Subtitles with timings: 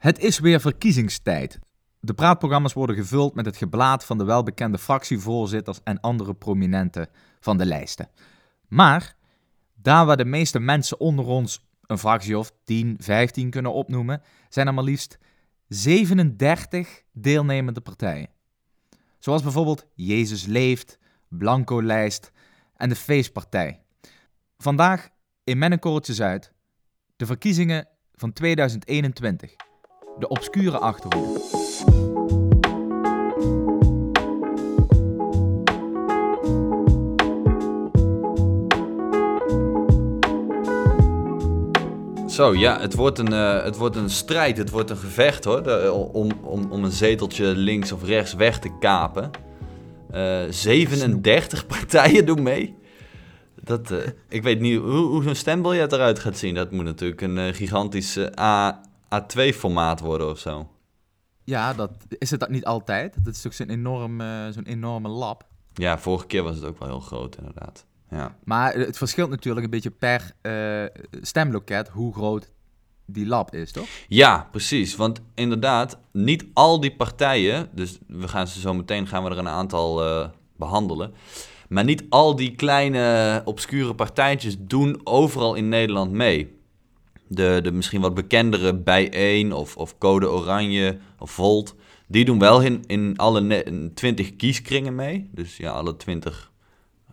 [0.00, 1.58] Het is weer verkiezingstijd.
[2.00, 7.08] De praatprogramma's worden gevuld met het geblaat van de welbekende fractievoorzitters en andere prominenten
[7.40, 8.08] van de lijsten.
[8.68, 9.16] Maar
[9.74, 14.66] daar waar de meeste mensen onder ons een fractie of 10, 15 kunnen opnoemen, zijn
[14.66, 15.18] er maar liefst
[15.68, 18.30] 37 deelnemende partijen.
[19.18, 20.98] Zoals bijvoorbeeld Jezus Leeft,
[21.28, 22.32] Blanco Lijst
[22.76, 23.82] en de Feestpartij.
[24.58, 25.08] Vandaag
[25.44, 26.52] in Mennekorreltje Zuid
[27.16, 29.68] de verkiezingen van 2021.
[30.20, 31.40] De obscure achterhoede.
[42.28, 45.62] Zo, ja, het wordt een, uh, het wordt een strijd, het wordt een gevecht hoor,
[45.62, 49.30] de, om, om, om een zeteltje links of rechts weg te kapen.
[50.14, 52.76] Uh, 37 partijen doen mee.
[53.62, 53.92] Dat,
[54.28, 56.54] ik weet niet hoe, hoe zo'n stembiljet eruit gaat zien.
[56.54, 58.80] Dat moet natuurlijk een uh, gigantisch A,
[59.14, 60.70] A2-formaat worden of zo.
[61.44, 63.24] Ja, dat, is het dat niet altijd?
[63.24, 65.46] Dat is toch zo'n enorm, zo'n enorme lab?
[65.74, 67.86] Ja, vorige keer was het ook wel heel groot inderdaad.
[68.10, 68.36] Ja.
[68.44, 70.84] Maar het verschilt natuurlijk een beetje per uh,
[71.22, 72.50] stemloket hoe groot
[73.06, 73.86] die lab is, toch?
[74.08, 74.96] Ja, precies.
[74.96, 79.38] Want inderdaad, niet al die partijen, dus we gaan ze zo meteen gaan we er
[79.38, 81.14] een aantal uh, behandelen.
[81.68, 86.59] Maar niet al die kleine obscure partijtjes doen overal in Nederland mee.
[87.32, 91.74] De, de misschien wat bekendere Bijeen of, of Code Oranje of Volt,
[92.06, 93.62] die doen wel in, in alle
[93.94, 95.28] 20 kieskringen mee.
[95.32, 96.52] Dus ja, alle 20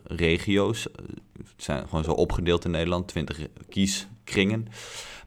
[0.04, 0.88] regio's.
[1.38, 4.68] Het zijn gewoon zo opgedeeld in Nederland, 20 kieskringen.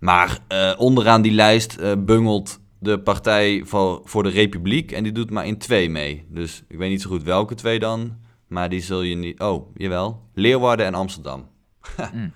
[0.01, 5.13] Maar uh, onderaan die lijst uh, bungelt de Partij voor, voor de Republiek en die
[5.13, 6.27] doet maar in twee mee.
[6.29, 9.41] Dus ik weet niet zo goed welke twee dan, maar die zul je niet...
[9.41, 10.23] Oh, jawel.
[10.35, 11.49] Leeuwarden en Amsterdam.
[12.13, 12.33] mm.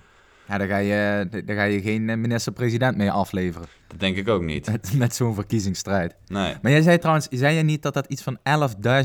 [0.47, 3.67] Ja, daar ga je, daar ga je geen minister-president mee afleveren.
[3.87, 4.71] Dat denk ik ook niet.
[4.71, 6.15] Met, met zo'n verkiezingsstrijd.
[6.27, 6.55] Nee.
[6.61, 8.37] Maar jij zei trouwens, zei je niet dat dat iets van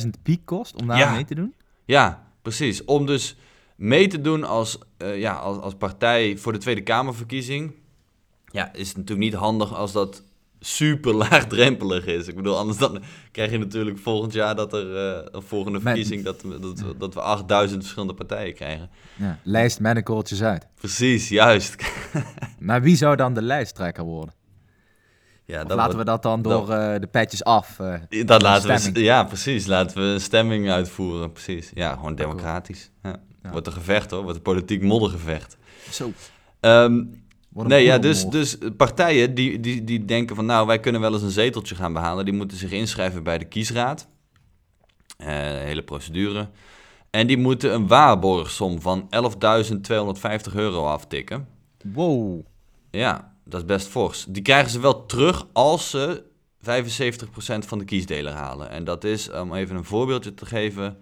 [0.02, 1.12] 11.000 piek kost om daar ja.
[1.12, 1.54] mee te doen?
[1.84, 2.84] Ja, precies.
[2.84, 3.36] Om dus
[3.76, 7.74] mee te doen als, uh, ja, als, als partij voor de Tweede Kamerverkiezing.
[8.44, 10.22] Ja, is het natuurlijk niet handig als dat
[10.60, 12.28] super laagdrempelig is.
[12.28, 14.96] Ik bedoel, anders dan krijg je natuurlijk volgend jaar dat er
[15.34, 16.24] een volgende verkiezing...
[16.24, 18.90] dat, dat, dat, we 8000 verschillende partijen krijgen.
[19.16, 20.66] Ja, lijst met een kooltjes uit.
[20.74, 21.76] Precies, juist.
[22.58, 24.34] maar wie zou dan de lijsttrekker worden?
[25.44, 27.78] Ja, laten we dat dan door dat, uh, de petjes af?
[27.78, 27.94] Uh,
[28.26, 29.66] dat laten we, ja, precies.
[29.66, 31.32] Laten we een stemming uitvoeren.
[31.32, 31.70] Precies.
[31.74, 32.90] Ja, gewoon democratisch.
[33.02, 33.20] Ja.
[33.42, 33.50] Ja.
[33.50, 35.56] Wordt een gevecht hoor, wordt een politiek moddergevecht.
[35.90, 36.12] Zo.
[36.60, 37.19] Um,
[37.52, 41.22] nee, ja, dus, dus partijen die, die, die denken van nou, wij kunnen wel eens
[41.22, 42.24] een zeteltje gaan behalen.
[42.24, 44.08] Die moeten zich inschrijven bij de kiesraad.
[45.18, 46.48] Uh, hele procedure.
[47.10, 51.48] En die moeten een waarborgsom van 11.250 euro aftikken.
[51.84, 52.40] Wow.
[52.90, 54.26] Ja, dat is best fors.
[54.28, 56.22] Die krijgen ze wel terug als ze
[56.58, 56.66] 75%
[57.58, 58.70] van de kiesdeler halen.
[58.70, 60.98] En dat is, om even een voorbeeldje te geven...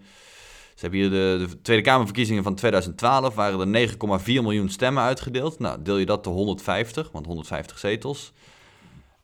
[0.78, 5.59] Ze hebben hier de, de, Tweede Kamerverkiezingen van 2012, waren er 9,4 miljoen stemmen uitgedeeld.
[5.59, 8.33] Nou, deel je dat te 150, want 150 zetels.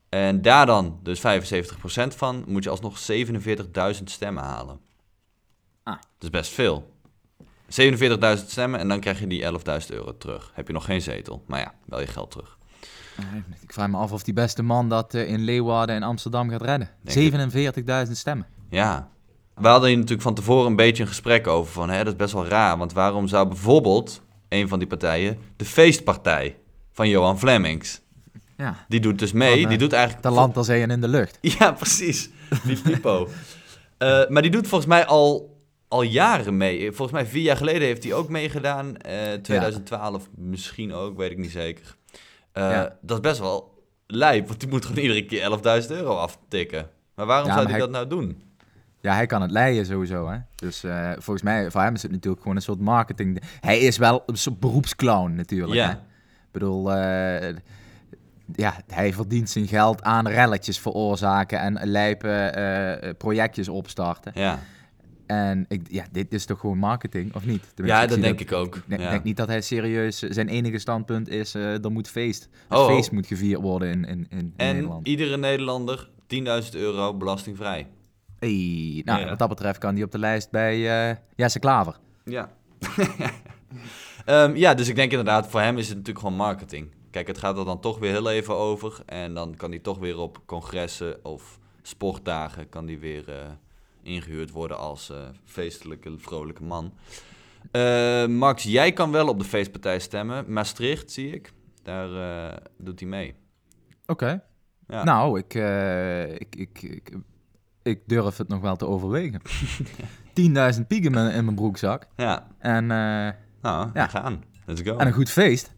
[0.09, 1.23] En daar dan dus 75%
[2.17, 4.81] van, moet je alsnog 47.000 stemmen halen.
[5.83, 5.95] Ah.
[5.95, 6.93] Dat is best veel.
[7.65, 10.51] 47.000 stemmen en dan krijg je die 11.000 euro terug.
[10.55, 12.59] Heb je nog geen zetel, maar ja, wel je geld terug.
[13.61, 16.91] Ik vraag me af of die beste man dat in Leeuwarden en Amsterdam gaat redden.
[18.07, 18.47] 47.000 stemmen.
[18.71, 19.13] Ja,
[19.55, 22.17] we hadden hier natuurlijk van tevoren een beetje een gesprek over van, hè, dat is
[22.17, 26.57] best wel raar, want waarom zou bijvoorbeeld een van die partijen de feestpartij
[26.93, 28.01] van Johan Flemings,
[28.57, 28.85] ja.
[28.89, 30.23] die doet dus mee, Van, die doet eigenlijk...
[30.23, 31.39] De land als zeeën in de lucht.
[31.59, 32.31] Ja, precies,
[32.65, 33.29] die typo.
[33.99, 36.93] uh, maar die doet volgens mij al, al jaren mee.
[36.93, 40.29] Volgens mij vier jaar geleden heeft hij ook meegedaan, uh, 2012 ja.
[40.35, 41.97] misschien ook, weet ik niet zeker.
[42.55, 42.97] Uh, ja.
[43.01, 46.91] Dat is best wel lijp, want die moet gewoon iedere keer 11.000 euro aftikken.
[47.15, 48.43] Maar waarom zou hij dat nou doen?
[49.05, 50.29] Ja, hij kan het leiden sowieso.
[50.29, 50.39] Hè?
[50.55, 53.43] Dus uh, volgens mij, voor hem is het natuurlijk gewoon een soort marketing.
[53.61, 55.75] Hij is wel een soort beroepsclown natuurlijk.
[55.75, 55.87] Ja.
[55.87, 55.93] Hè?
[55.93, 57.57] Ik bedoel, uh,
[58.55, 62.55] ja, hij verdient zijn geld aan relletjes veroorzaken en lijpe
[63.05, 64.33] uh, projectjes opstarten.
[64.35, 64.59] Ja.
[65.27, 67.63] En ik, ja, dit is toch gewoon marketing, of niet?
[67.75, 68.77] Tenminste, ja, dat denk dat, ik ook.
[68.77, 69.11] Ik denk, ja.
[69.11, 70.19] denk, niet dat hij serieus...
[70.19, 72.49] Zijn enige standpunt is, er moet feest.
[72.69, 75.07] Het oh, feest moet gevierd worden in, in, in en Nederland.
[75.07, 76.09] iedere Nederlander
[76.65, 77.87] 10.000 euro belastingvrij.
[78.45, 79.29] Hey, nou, ja.
[79.29, 81.99] wat dat betreft kan die op de lijst bij uh, Jesse Klaver.
[82.25, 82.51] Ja.
[84.27, 86.91] um, ja, dus ik denk inderdaad, voor hem is het natuurlijk gewoon marketing.
[87.11, 89.03] Kijk, het gaat er dan toch weer heel even over.
[89.07, 92.69] En dan kan hij toch weer op congressen of sportdagen...
[92.69, 93.35] kan die weer uh,
[94.03, 96.93] ingehuurd worden als uh, feestelijke, vrolijke man.
[97.73, 100.53] Uh, Max, jij kan wel op de feestpartij stemmen.
[100.53, 101.53] Maastricht, zie ik.
[101.83, 102.09] Daar
[102.79, 103.35] doet hij mee.
[104.07, 104.13] Oké.
[104.13, 104.41] Okay.
[104.89, 105.05] Ja.
[105.05, 107.13] Nou, ik, eh, ik, ik, ik,
[107.85, 109.41] ik durf het nog wel te overwegen.
[110.75, 112.07] 10.000 piek in mijn, broekzak.
[112.17, 113.29] Ja, En, eh,
[113.63, 114.07] nou, Ja.
[114.07, 114.43] gaan.
[114.67, 114.97] Let's go.
[114.97, 115.73] en een goed feest.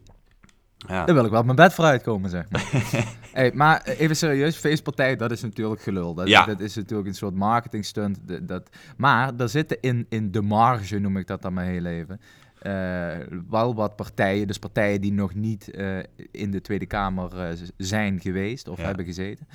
[0.77, 1.05] ja.
[1.05, 2.65] Dan wil ik wel op mijn bed vooruit komen, zeg maar.
[3.33, 6.13] hey, maar even serieus, feestpartij, dat is natuurlijk gelul.
[6.13, 6.45] Dat, Ja.
[6.45, 8.19] dat is natuurlijk een soort marketing stunt.
[8.27, 11.81] Dat, dat, maar er zitten in, in de marge, noem ik dat dan mijn hele
[11.81, 12.21] leven,
[12.57, 13.17] eh,
[13.49, 15.97] wel wat partijen, dus partijen die nog niet eh,
[16.31, 18.83] in de Tweede Kamer zijn geweest of Ja.
[18.85, 19.47] hebben gezeten.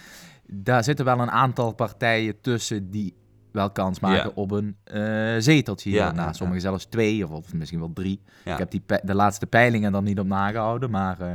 [0.46, 3.14] Daar zitten wel een aantal partijen tussen die
[3.52, 4.32] wel kans maken Ja.
[4.34, 5.98] op een eh, zeteltje hier.
[5.98, 8.20] Ja, ja, Sommigen zelfs twee of, of misschien wel drie.
[8.44, 11.34] Ik heb die de laatste peilingen dan niet op nagehouden, maar eh,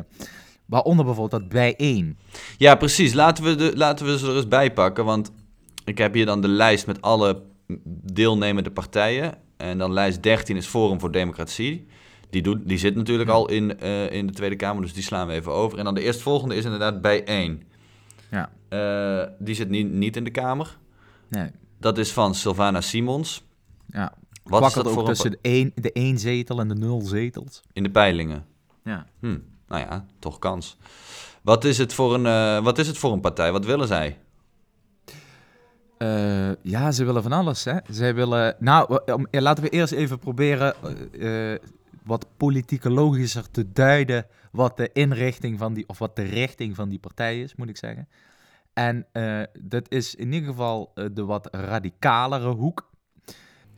[0.66, 2.18] waaronder bijvoorbeeld dat bij één.
[2.58, 3.14] Ja, precies.
[3.14, 5.06] Laten we, de, laten we ze er eens bij pakken.
[5.06, 5.32] Want
[5.86, 7.42] ik heb hier dan de lijst met alle
[8.14, 9.38] deelnemende partijen.
[9.58, 11.88] En dan lijst 13 is Forum voor Democratie.
[12.30, 15.28] Die, doet, die zit natuurlijk al in, eh, in de Tweede Kamer, dus die slaan
[15.28, 15.78] we even over.
[15.78, 17.64] En dan de eerstvolgende is inderdaad bijeen.
[18.32, 18.50] Ja.
[18.70, 20.78] Eh, die zit niet, niet in de Kamer.
[21.30, 23.46] Nee, Dat is van Sylvana Simons.
[23.86, 24.14] ja.
[24.44, 27.62] Wat is dat ook voor tussen de één, de één zetel en de nul zetels.
[27.74, 28.46] in de peilingen?
[28.84, 29.06] Ja.
[29.20, 29.38] Hm,
[29.68, 30.78] nou ja, toch kans.
[31.42, 33.52] Wat is, het voor een, eh, wat is het voor een partij?
[33.52, 34.18] Wat willen zij?
[35.98, 37.78] Eh, ja, ze willen van alles, hè.
[37.90, 38.56] Zij willen...
[38.60, 39.00] Nou,
[39.32, 40.74] laten we eerst even proberen
[42.08, 45.88] wat politicologischer te duiden wat de inrichting van die...
[45.88, 48.08] of wat de richting van die partij is, moet ik zeggen.
[48.74, 52.90] En eh, dat is in ieder geval eh, de wat radicalere hoek.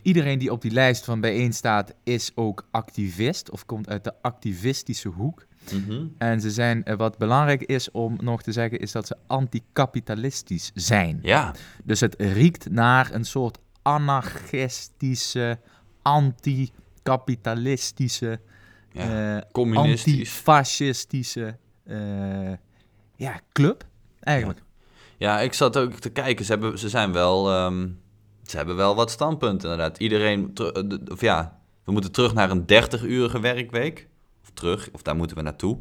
[0.02, 4.22] Iedereen die op die lijst van bijeen staat, is ook activist of komt uit de
[4.22, 5.46] activistische hoek.
[5.72, 6.06] Mhm.
[6.18, 10.70] En ze zijn, eh, wat belangrijk is om nog te zeggen, is dat ze anticapitalistisch
[10.74, 11.18] zijn.
[11.22, 11.54] Ja,
[11.84, 15.58] Dus het riekt naar een soort anarchistische,
[17.02, 18.40] anticapitalistische,
[18.92, 19.44] ja.
[19.52, 22.52] antifascistische eh,
[23.16, 23.84] ja, club,
[24.20, 24.62] eigenlijk.
[25.16, 26.44] Ja, ik zat ook te kijken.
[26.44, 27.50] Ze, hebben, ze zijn wel.
[27.50, 27.88] ehm,
[28.46, 29.98] ze hebben wel wat standpunten, inderdaad.
[29.98, 30.50] Iedereen.
[30.54, 30.82] eh,
[31.12, 34.08] Of ja, we moeten terug naar een 30-urige werkweek.
[34.42, 35.78] Of terug, of daar moeten we naartoe.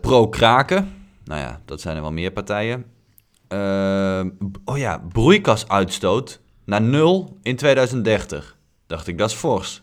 [0.00, 0.94] Pro-kraken.
[1.24, 2.84] Nou ja, dat zijn er wel meer partijen.
[4.64, 8.56] Oh ja, broeikasuitstoot naar nul in 2030.
[8.92, 9.82] Dacht ik, dat is fors.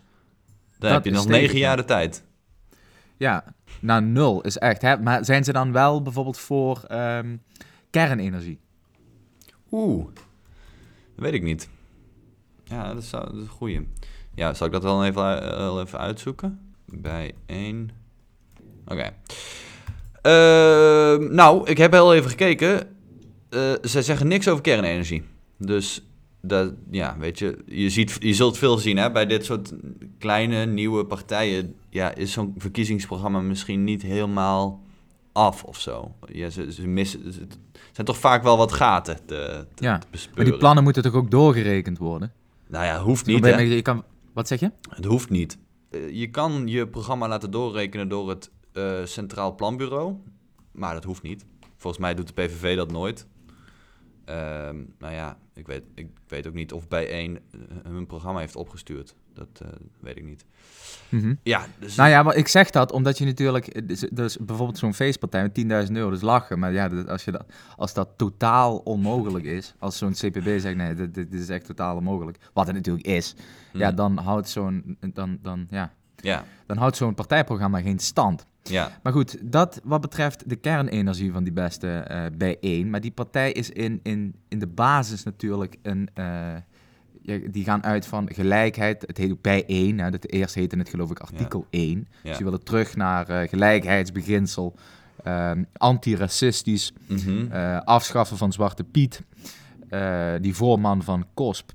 [0.69, 1.59] Dan Dat heb je nog negen ja.
[1.59, 2.23] jaar de tijd.
[3.17, 3.43] Ja,
[3.79, 4.97] nou nul is echt, hè.
[4.97, 7.37] Maar zijn ze dan wel bijvoorbeeld voor ehm,
[7.89, 8.59] kernenergie?
[9.71, 10.23] Oeh, dat
[11.15, 11.69] weet ik niet.
[12.63, 13.87] Ja, dat is, dat is een goeie.
[14.35, 16.73] Ja, zal ik dat wel even, eh, wel even uitzoeken?
[16.85, 17.89] Bij één.
[18.85, 19.13] Oké.
[20.21, 22.95] Ehm, nou, ik heb heel even gekeken.
[23.49, 25.23] Eh zij zeggen niks over kernenergie.
[25.57, 26.08] Dus,
[26.41, 29.73] dat, ja, weet je, je, ziet, je zult veel zien hè, bij dit soort
[30.17, 31.75] kleine, nieuwe partijen.
[31.89, 34.81] Ja, is zo'n verkiezingsprogramma misschien niet helemaal
[35.31, 36.11] af of zo.
[36.31, 37.33] Ja, ze, ze missen, er
[37.91, 40.07] zijn toch vaak wel wat gaten te, te, Ja, te.
[40.35, 42.31] Maar die plannen moeten toch ook doorgerekend worden?
[42.67, 43.59] Nou ja, hoeft niet, ben hè?
[43.59, 44.03] je- je kan,
[44.33, 44.71] wat zeg je?
[44.89, 45.57] Het hoeft niet.
[45.91, 50.13] Eh, je kan je programma laten doorrekenen door het eh, Centraal Planbureau,
[50.71, 51.45] maar dat hoeft niet.
[51.77, 53.27] Volgens mij doet de PVV dat nooit.
[54.29, 57.59] Ehm, nou ja, ik weet, ik weet ook niet of bijeen eh,
[57.91, 59.15] hun programma heeft opgestuurd.
[59.33, 59.67] Dat eh,
[59.99, 60.45] weet ik niet.
[61.09, 61.33] Mhm.
[61.43, 64.77] Ja, dus Nou ja, maar ik zeg dat omdat je natuurlijk, eh, dus, dus bijvoorbeeld
[64.77, 65.53] zo'n feestpartij met
[65.87, 66.59] 10.000 euro, dus lachen.
[66.59, 67.45] Maar ja, als, je dat,
[67.75, 71.95] als dat totaal onmogelijk is, als zo'n CPB zegt nee, dit, dit is echt totaal
[71.95, 73.35] onmogelijk, wat het natuurlijk is,
[73.73, 73.95] ja, Hmm.
[73.95, 78.45] dan houdt zo'n, dan, dan, ja, ja, dan houdt zo'n partijprogramma geen stand.
[78.63, 82.89] ja, Maar goed, dat wat betreft de kernenergie van die beste eh bijeen.
[82.89, 86.09] Maar die partij is in, in, in de basis natuurlijk een.
[86.13, 86.55] eh,
[87.51, 89.03] die gaan uit van gelijkheid.
[89.07, 89.99] Het heet ook bijeen.
[89.99, 90.05] Hè.
[90.05, 91.89] Het eerst heette het geloof ik artikel 1.
[91.89, 92.05] ja.
[92.23, 94.75] Dus die willen terug naar eh, gelijkheidsbeginsel.
[95.23, 96.93] ehm, antiracistisch.
[97.51, 99.23] Eh, afschaffen van Zwarte Piet.
[100.41, 101.71] Die voorman van KOSP.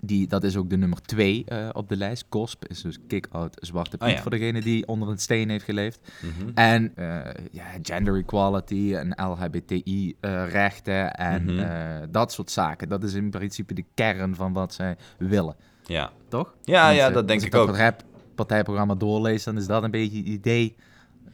[0.00, 2.24] Die, dat is ook de nummer 2 op de lijst.
[2.28, 4.08] KOSP is dus Kick-Out Zwarte Piet.
[4.08, 4.20] Oh ja.
[4.22, 6.00] Voor degene die onder een steen heeft geleefd.
[6.22, 6.50] Mhm.
[6.54, 11.58] En eh, ja, gender equality en LHBTI-rechten en Mhm.
[11.58, 12.88] eh, dat soort zaken.
[12.88, 16.10] Dat is in principe de kern van wat zij willen, ja.
[16.28, 16.54] toch?
[16.62, 17.66] Ja, ja, eh, dat denk als ik dat ook.
[17.66, 17.96] partij-
[18.34, 20.76] partijprogramma doorlees, dan is dat een beetje het idee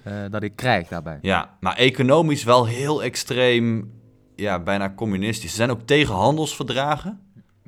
[0.02, 1.18] eh, dat ik krijg daarbij.
[1.22, 3.92] Ja, maar economisch wel heel extreem,
[4.36, 5.50] ja, bijna communistisch.
[5.50, 7.20] Ze zijn ook tegen handelsverdragen.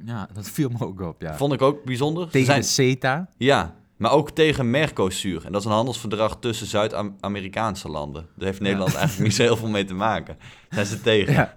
[0.04, 1.36] Ja, dat viel me ook op, ja.
[1.36, 2.28] Vond ik ook bijzonder.
[2.28, 3.28] Tegen zijn, CETA.
[3.36, 5.44] Ja, maar ook tegen Mercosur.
[5.46, 8.26] En dat is een handelsverdrag tussen Zuid-Amerikaanse landen.
[8.34, 10.36] Daar heeft Nederland eigenlijk niet zo heel veel mee te maken.
[10.70, 11.32] Zijn ze tegen.
[11.32, 11.52] Ja.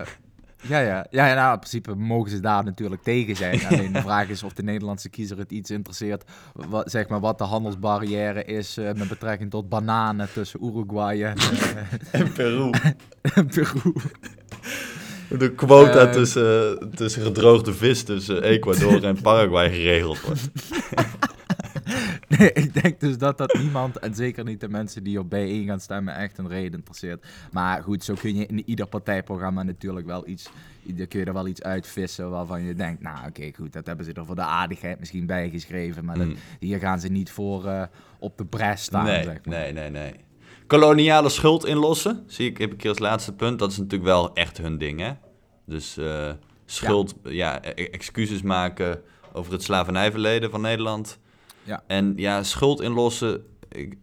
[0.62, 1.05] Ja, ja.
[1.10, 3.62] ja, ja nou, in principe mogen ze daar natuurlijk tegen zijn.
[3.67, 6.24] Alleen de vraag is of de Nederlandse kiezer het iets interesseert.
[6.53, 11.38] Wat, zeg maar, wat de handelsbarrière is eh, met betrekking tot bananen tussen Uruguay en,
[11.38, 12.69] eh, En Peru.
[13.22, 13.93] en Peru.
[15.38, 20.50] De quota Eh, tussen, tussen gedroogde vis tussen Ecuador en Paraguay geregeld wordt.
[22.27, 25.65] Nee, ik denk dus dat dat niemand, en zeker niet de mensen die op bijeen
[25.65, 27.25] gaan stemmen, echt een reden interesseert.
[27.51, 30.50] Maar goed, zo kun je in ieder partijprogramma natuurlijk wel iets,
[30.83, 34.05] daar kun je er wel iets uitvissen waarvan je denkt, nou oké, goed, dat hebben
[34.05, 36.36] ze er voor de aardigheid misschien bijgeschreven, maar dat- Mm.
[36.59, 37.83] hier gaan ze niet voor eh,
[38.19, 39.57] op de bres staan, Nee, zeg maar.
[39.59, 40.13] nee, nee, nee.
[40.69, 43.59] Koloniale schuld inlossen, zie ik, heb ik hier als laatste punt.
[43.59, 45.11] Dat is natuurlijk wel echt hun ding, hè?
[45.65, 46.31] Dus eh,
[46.65, 49.01] schuld, ja, e- excuses maken
[49.33, 51.19] over het slavernijverleden van Nederland.
[51.63, 51.83] Ja.
[51.88, 53.97] En ja, schuld inlossen, ik,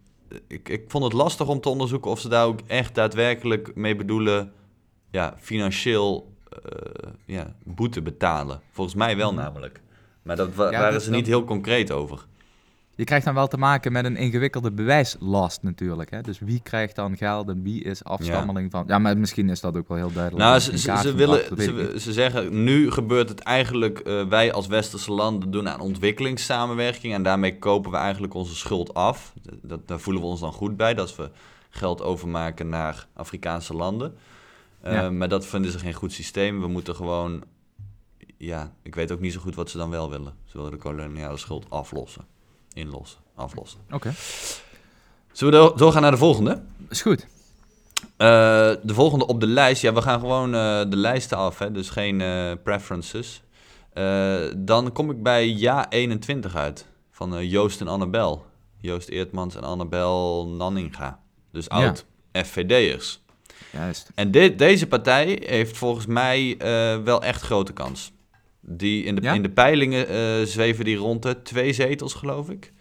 [0.47, 3.95] ik, ik vond het lastig om te onderzoeken of ze daar ook echt daadwerkelijk mee
[3.95, 4.51] bedoelen,
[5.11, 6.33] ja, financieel
[6.63, 8.61] eh, ja, boete betalen.
[8.71, 9.81] Volgens mij wel namelijk.
[10.21, 10.73] Maar dat wa- Mhm.
[10.73, 12.25] Ja, waren dat- ze dat- niet heel concreet over.
[12.97, 16.11] Je krijgt dan wel te maken met een ingewikkelde bewijslast natuurlijk.
[16.11, 16.21] Hè?
[16.21, 18.83] Dus wie krijgt dan geld en wie is afstammeling van...
[18.87, 20.43] Ja, maar misschien is dat ook wel heel duidelijk.
[20.43, 25.69] Nou, ze, willen, ze, zeggen, nu gebeurt het eigenlijk, eh, wij als westerse landen doen
[25.69, 29.33] aan ontwikkelingssamenwerking en daarmee kopen we eigenlijk onze schuld af.
[29.61, 31.29] Dat, daar voelen we ons dan goed bij, dat we
[31.69, 34.15] geld overmaken naar Afrikaanse landen.
[34.81, 35.09] Eh, Ja.
[35.09, 36.61] Maar dat vinden ze geen goed systeem.
[36.61, 37.43] We moeten gewoon,
[38.37, 40.33] ja, ik weet ook niet zo goed wat ze dan wel willen.
[40.45, 42.25] Ze willen de koloniale schuld aflossen,
[42.77, 43.79] inlossen, aflossen.
[43.91, 44.13] Oké,
[45.31, 46.61] Zullen we door- doorgaan naar de volgende?
[46.89, 47.27] is goed.
[48.17, 48.27] Eh,
[48.83, 49.81] de volgende op de lijst.
[49.81, 53.41] Ja, we gaan gewoon eh, de lijsten af, hè, dus geen eh, preferences.
[54.57, 56.85] Dan kom ik bij Ja 21 uit.
[57.11, 58.45] Van Joost en Annabel.
[58.77, 61.19] Joost Eertmans en Annabel Nanninga.
[61.51, 61.69] Dus Ja.
[61.75, 63.21] oud FVD'ers.
[63.71, 64.11] Juist.
[64.15, 66.57] En dit, deze partij heeft volgens mij
[67.03, 68.11] wel echt grote kans.
[68.69, 69.33] Die in, de, Ja?
[69.33, 72.73] in de peilingen eh, zweven die rond de twee zetels, geloof ik.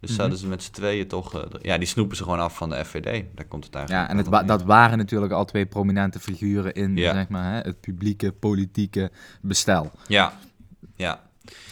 [0.00, 0.18] Dus Mhm.
[0.18, 1.34] zouden ze met z'n tweeën toch...
[1.34, 3.24] eh, ja, die snoepen ze gewoon af van de FVD.
[3.34, 6.72] Daar komt het eigenlijk Ja, en het wa- dat waren natuurlijk al twee prominente figuren
[6.74, 7.12] in Ja.
[7.12, 9.10] zeg maar, hè, het publieke, politieke
[9.40, 9.90] bestel.
[10.06, 10.32] Ja,
[10.96, 11.22] ja.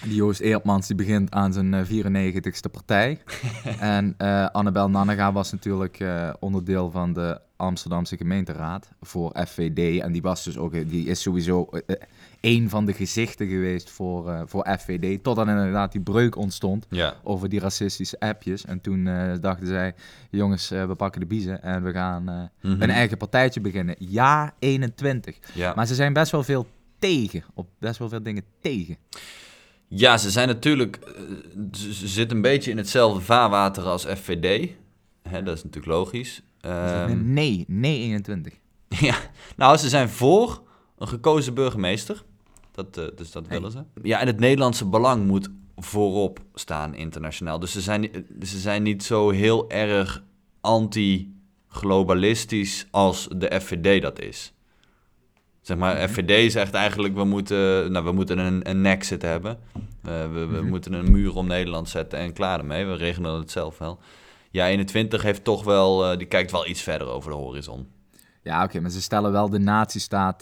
[0.02, 3.18] Die Joost Eertmans die begint aan zijn eh, 94ste partij.
[3.78, 10.00] en eh, Annabel Nannega was natuurlijk eh, onderdeel van de Amsterdamse gemeenteraad voor FVD.
[10.00, 11.96] En die, was dus ook, eh, die is sowieso eh, eh,
[12.42, 15.22] een van de gezichten geweest voor, eh, voor FVD.
[15.22, 18.64] Totdat inderdaad die breuk ontstond Ja, over die racistische appjes.
[18.64, 19.94] En toen eh, dachten zij,
[20.30, 22.82] jongens, eh, we pakken de biezen en we gaan Mhm.
[22.82, 23.94] een eigen partijtje beginnen.
[23.98, 25.36] Ja, 21.
[25.54, 25.72] ja.
[25.74, 26.66] Maar ze zijn best wel veel
[26.98, 28.96] tegen, op best wel veel dingen tegen.
[29.88, 30.98] ja, ze zijn natuurlijk...
[31.72, 34.70] Ze ze zitten een beetje in hetzelfde vaarwater als FVD.
[35.28, 36.42] Hè, dat is natuurlijk logisch.
[36.60, 38.52] Ehm, nee, nee 21.
[39.08, 39.16] ja,
[39.56, 40.62] nou, ze zijn voor
[40.98, 42.22] een gekozen burgemeester.
[42.72, 43.82] Dat, eh, dus dat willen ze.
[44.02, 47.58] Ja, en het Nederlandse belang moet voorop staan internationaal.
[47.58, 48.08] Dus ze zijn,
[48.42, 50.22] ze zijn niet zo heel erg
[50.60, 54.52] anti-globalistisch als de FVD dat is.
[55.60, 56.08] Zeg maar, Mhm.
[56.08, 59.58] FVD zegt eigenlijk, we moeten, nou, we moeten een, een nexit hebben.
[60.02, 60.68] Eh, we we Mhm.
[60.68, 62.84] moeten een muur om Nederland zetten en klaar ermee.
[62.86, 63.98] We regelen het zelf wel.
[64.50, 67.86] Ja, 21 heeft toch wel, eh, die kijkt wel iets verder over de horizon.
[68.42, 69.58] Ja, oké, maar ze stellen wel de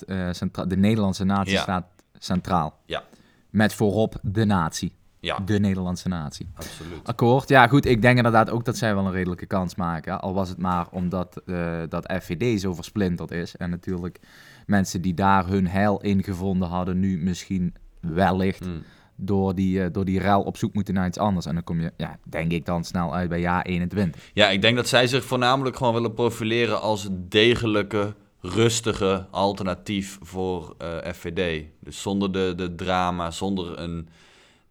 [0.06, 1.84] eh centra- de Nederlandse nazistaat
[2.24, 2.78] centraal.
[2.86, 3.02] Ja.
[3.50, 6.48] Met voorop de natie, Ja, de Nederlandse natie.
[6.54, 7.00] absoluut.
[7.08, 10.20] Akkoord, ja goed, ik denk inderdaad ook dat zij wel een redelijke kans maken.
[10.20, 13.56] Al was het maar omdat eh, dat FVD zo versplinterd is.
[13.56, 14.18] En natuurlijk
[14.66, 18.82] mensen die daar hun heil in gevonden hadden, nu misschien wellicht Mm.
[19.16, 21.46] door die, eh, door die ruil op zoek moeten naar iets anders.
[21.46, 24.30] En dan kom je, ja, denk ik dan snel uit bij jaar 21.
[24.34, 30.74] Ja, ik denk dat zij zich voornamelijk gewoon willen profileren als degelijke, rustige alternatief voor
[30.78, 31.64] eh, FVD.
[31.80, 34.08] Dus zonder de, de drama, zonder een,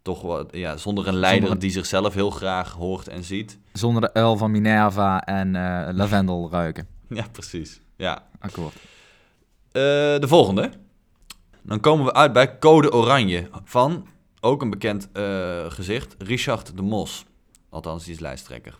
[0.01, 3.57] toch wat, ja, zonder een leider die zichzelf heel graag hoort en ziet.
[3.73, 6.87] Zonder de uil van Minerva en eh lavendel ruiken.
[7.09, 7.81] Ja, precies.
[7.95, 8.27] Ja.
[8.39, 8.73] Akkoord.
[8.75, 8.81] Eh,
[10.19, 10.71] de volgende.
[11.61, 14.07] Dan komen we uit bij Code Oranje van,
[14.39, 15.09] ook een bekend
[15.67, 17.25] gezicht, Richard de Mos.
[17.69, 18.79] Althans, die is lijsttrekker.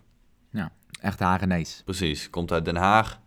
[1.02, 1.82] Echt Hagenees.
[1.86, 3.20] Precies, komt uit Den Haag.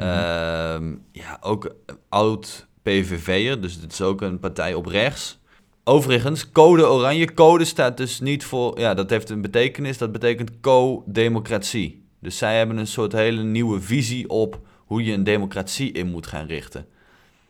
[0.00, 1.74] Ehm, ja, ook
[2.08, 5.38] oud PVV'er, dus dit is ook een partij op rechts.
[5.84, 7.34] Overigens, code oranje.
[7.34, 12.02] Code staat dus niet voor, ja, dat heeft een betekenis, dat betekent co-democratie.
[12.20, 16.26] Dus zij hebben een soort hele nieuwe visie op hoe je een democratie in moet
[16.26, 16.86] gaan richten.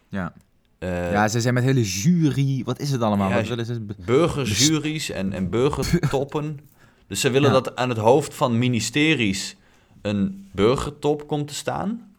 [0.08, 0.32] Ja.
[0.78, 2.62] Eh, ja, ze zijn met hele jury.
[2.64, 3.28] Wat is het allemaal?
[3.28, 3.86] Ja, Wat willen ze?
[4.04, 6.58] burgerjuries en, en burgertoppen.
[7.06, 7.60] dus ze willen Ja.
[7.60, 9.56] dat aan het hoofd van ministeries
[10.02, 12.09] een burgertop komt te staan.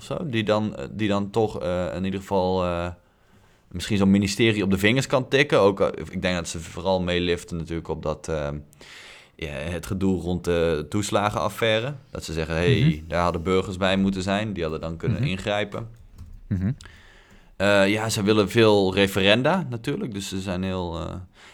[0.00, 0.26] Of zo.
[0.26, 2.88] Die dan, eh, die dan toch eh, in ieder geval eh,
[3.68, 5.58] misschien zo'n ministerie op de vingers kan tikken.
[5.60, 8.48] Ook, ik denk dat ze vooral meeliften natuurlijk op dat, eh,
[9.36, 11.94] ja, het gedoe rond de toeslagenaffaire.
[12.10, 13.08] Dat ze zeggen, hé, hey, Mhm.
[13.08, 14.52] daar hadden burgers bij moeten zijn.
[14.52, 15.30] Die hadden dan kunnen Mhm.
[15.30, 15.88] ingrijpen.
[16.48, 16.72] Mhm.
[17.86, 21.00] Ja, ze willen veel referenda natuurlijk, dus ze zijn heel...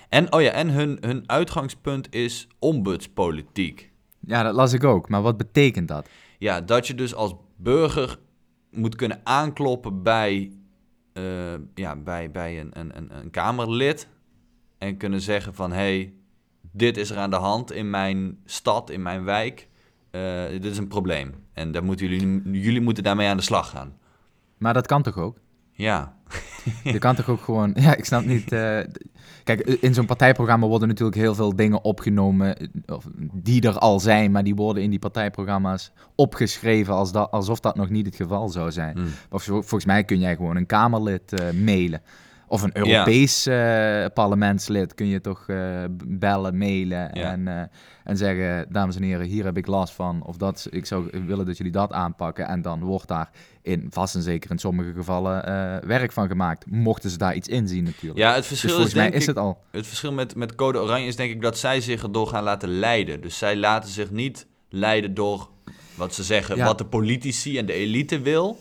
[0.08, 3.90] En, oh ja, en hun, hun uitgangspunt is ombudspolitiek.
[4.26, 5.08] Ja, dat las ik ook.
[5.08, 6.08] Maar wat betekent dat?
[6.38, 8.18] Ja, dat je dus als burger
[8.76, 10.52] moet kunnen aankloppen bij,
[11.12, 14.08] eh, ja, bij, bij een, een, een, een Kamerlid.
[14.78, 16.14] En kunnen zeggen van, hé, hey,
[16.72, 19.68] dit is er aan de hand in mijn stad, in mijn wijk.
[20.10, 21.34] Eh, dit is een probleem.
[21.52, 23.98] En daar moeten jullie, jullie moeten daarmee aan de slag gaan.
[24.58, 25.38] Maar dat kan toch ook?
[25.72, 26.15] Ja,
[26.84, 27.72] Je kan toch ook gewoon...
[27.74, 28.52] Ja, ik snap niet...
[28.52, 28.78] eh,
[29.44, 32.70] Kijk, in zo'n partijprogramma worden natuurlijk heel veel dingen opgenomen...
[33.32, 36.94] die er al zijn, maar die worden in die partijprogramma's opgeschreven...
[36.94, 38.96] Als dat, alsof dat nog niet het geval zou zijn.
[38.98, 39.34] Hm.
[39.34, 42.02] Of zo- volgens mij kun jij gewoon een Kamerlid eh, mailen.
[42.48, 47.30] Of een Europees eh, parlementslid kun je toch eh, bellen, mailen Ja.
[47.32, 47.62] en, eh,
[48.04, 48.66] en zeggen...
[48.68, 50.22] Dames en heren, hier heb ik last van.
[50.24, 52.46] Of dat, ik zou willen dat jullie dat aanpakken.
[52.46, 53.30] En dan wordt daar
[53.62, 55.44] in, vast en zeker in sommige gevallen
[55.86, 56.70] werk van gemaakt.
[56.70, 58.18] Mochten ze daar iets in zien natuurlijk.
[58.18, 59.58] ja het dus verschil volgens is mij denk is het al.
[59.70, 62.68] Het verschil met, met Code Oranje is denk ik dat zij zich erdoor gaan laten
[62.68, 63.20] leiden.
[63.20, 65.48] Dus zij laten zich niet leiden door
[65.94, 66.64] wat ze zeggen, Ja.
[66.64, 68.58] wat de politici en de elite wil.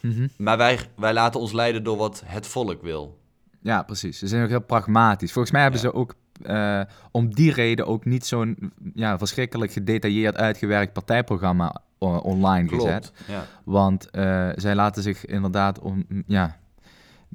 [0.00, 0.26] Mhm.
[0.36, 3.18] Maar wij, wij laten ons leiden door wat het volk wil.
[3.60, 4.18] Ja, precies.
[4.18, 5.32] Ze zijn ook heel pragmatisch.
[5.32, 5.86] Volgens mij hebben Ja.
[5.88, 12.16] ze ook eh, om die reden ook niet zo'n ja, verschrikkelijk gedetailleerd uitgewerkt partijprogramma o-
[12.16, 13.12] online gezet.
[13.28, 13.44] Ja.
[13.64, 16.58] Want eh, zij laten zich inderdaad om, ja,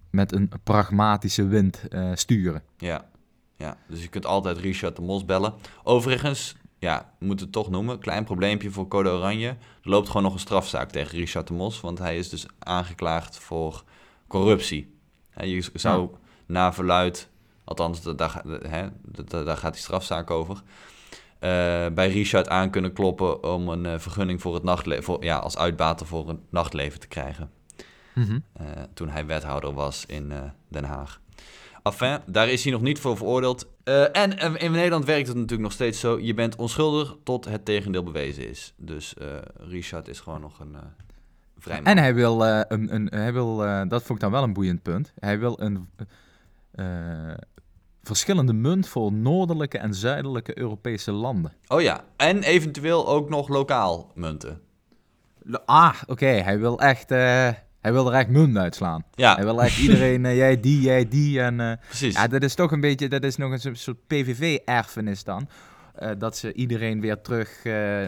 [0.10, 2.64] met een pragmatische wind eh, sturen.
[2.78, 3.06] Ja.
[3.56, 5.54] ja, dus je kunt altijd Richard de Mos bellen.
[5.84, 9.48] Overigens, ja, we moeten het toch noemen, klein probleempje voor Code Oranje.
[9.50, 9.58] Er
[9.90, 13.84] loopt gewoon nog een strafzaak tegen Richard de Mos, want hij is dus aangeklaagd voor
[14.28, 14.93] corruptie.
[15.42, 16.10] Je zou
[16.46, 17.30] na verluid,
[17.64, 18.88] althans da- daar, hè,
[19.56, 20.62] gaat die strafzaak over,
[21.40, 25.58] eh, bij Richard aan kunnen kloppen om een eh, vergunning voor het nachtleven, ja, als
[25.58, 27.52] uitbater voor het nachtleven te krijgen.
[28.16, 28.40] Mhm.
[28.54, 30.34] eh, toen hij wethouder was in
[30.68, 31.22] Den Haag.
[31.84, 33.68] Enfin, daar is hij nog niet voor veroordeeld.
[34.12, 36.20] En in Nederland werkt het natuurlijk nog steeds zo.
[36.20, 38.74] Je bent onschuldig tot het tegendeel bewezen is.
[38.78, 39.14] Dus
[39.58, 40.76] Richard is gewoon nog een
[41.64, 41.86] vrij man.
[41.86, 44.54] En hij wil, eh, een, een, hij wil eh, dat vond ik dan wel een
[44.54, 45.14] boeiend punt.
[45.20, 45.90] Hij wil een
[46.72, 46.86] eh,
[48.04, 51.54] verschillende munt voor noordelijke en zuidelijke Europese landen.
[51.68, 54.62] Oh ja, en eventueel ook nog lokaal munten.
[55.66, 56.26] Ah, oké.
[56.26, 59.04] Hij wil echt, hij wil er echt munt uitslaan.
[59.12, 61.42] Ja, Hij wil echt iedereen, jij die, jij die.
[61.42, 62.16] En precies.
[62.16, 65.48] ja, dat is toch een beetje, dat is nog een soort- soort PVV-erfenis dan.
[65.94, 67.60] Eh, dat ze iedereen weer terug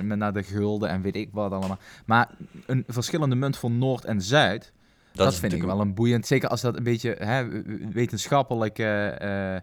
[0.04, 1.78] met naar de gulden en weet ik wat allemaal.
[2.06, 2.30] Maar
[2.66, 4.74] een verschillende munt voor Noord en Zuid,
[5.12, 6.28] dat, vind ik wel een boeiend.
[6.28, 7.48] Zeker als dat een beetje hè,
[7.92, 8.80] wetenschappelijk.
[8.80, 9.62] eh, eh,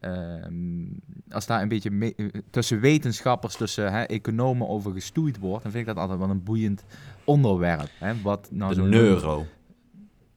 [0.00, 0.84] ehm,
[1.30, 2.12] als daar een beetje
[2.50, 6.42] tussen wetenschappers, tussen hè, economen over gestoeid wordt, dan vind ik dat altijd wel een
[6.42, 6.84] boeiend
[7.24, 7.90] onderwerp.
[7.98, 9.46] Hè, wat nou de neuro.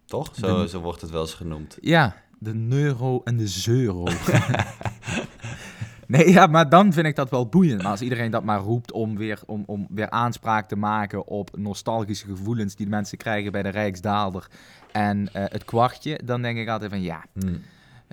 [0.06, 0.32] Toch?
[0.36, 1.78] Zo, De- zo wordt het wel eens genoemd.
[1.82, 4.04] Ja, de neuro en de zeuro.
[6.14, 7.82] nee, ja, maar dan vind ik dat wel boeiend.
[7.82, 11.58] Maar als iedereen dat maar roept om weer, om, om weer aanspraak te maken op
[11.58, 14.48] nostalgische gevoelens die de mensen krijgen bij de Rijksdaalder
[14.92, 17.56] en eh, het kwartje, dan denk ik altijd van ja, Hm.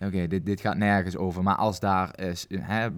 [0.04, 1.42] Oké, dit, dit gaat nergens over.
[1.42, 2.88] Maar als daar eh, hè,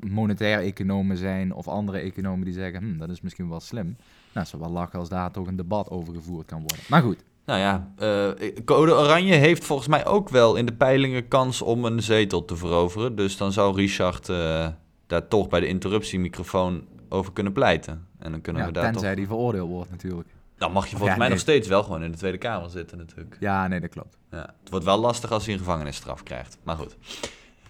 [0.00, 3.96] monetaire economen zijn of andere economen die zeggen, hm, dat is misschien wel slim.
[4.32, 6.84] Nou, zou wel lachen als daar toch een debat over gevoerd kan worden.
[6.88, 11.28] Maar goed, Nou ja, eh, Code Oranje heeft volgens mij ook wel in de peilingen
[11.28, 13.16] kans om een zetel te veroveren.
[13.16, 14.68] Dus dan zou Richard eh,
[15.06, 18.06] daar toch bij de interruptiemicrofoon over kunnen pleiten.
[18.18, 19.18] En dan kunnen ja, we daar tenzij toch...
[19.18, 20.28] die veroordeeld wordt natuurlijk.
[20.58, 21.36] Dan mag je volgens ja, mij nee.
[21.36, 23.36] nog steeds wel gewoon in de Tweede Kamer zitten natuurlijk.
[23.40, 24.16] Ja, nee, dat klopt.
[24.30, 26.58] Ja, het wordt wel lastig als hij een gevangenisstraf krijgt.
[26.62, 26.96] Maar goed.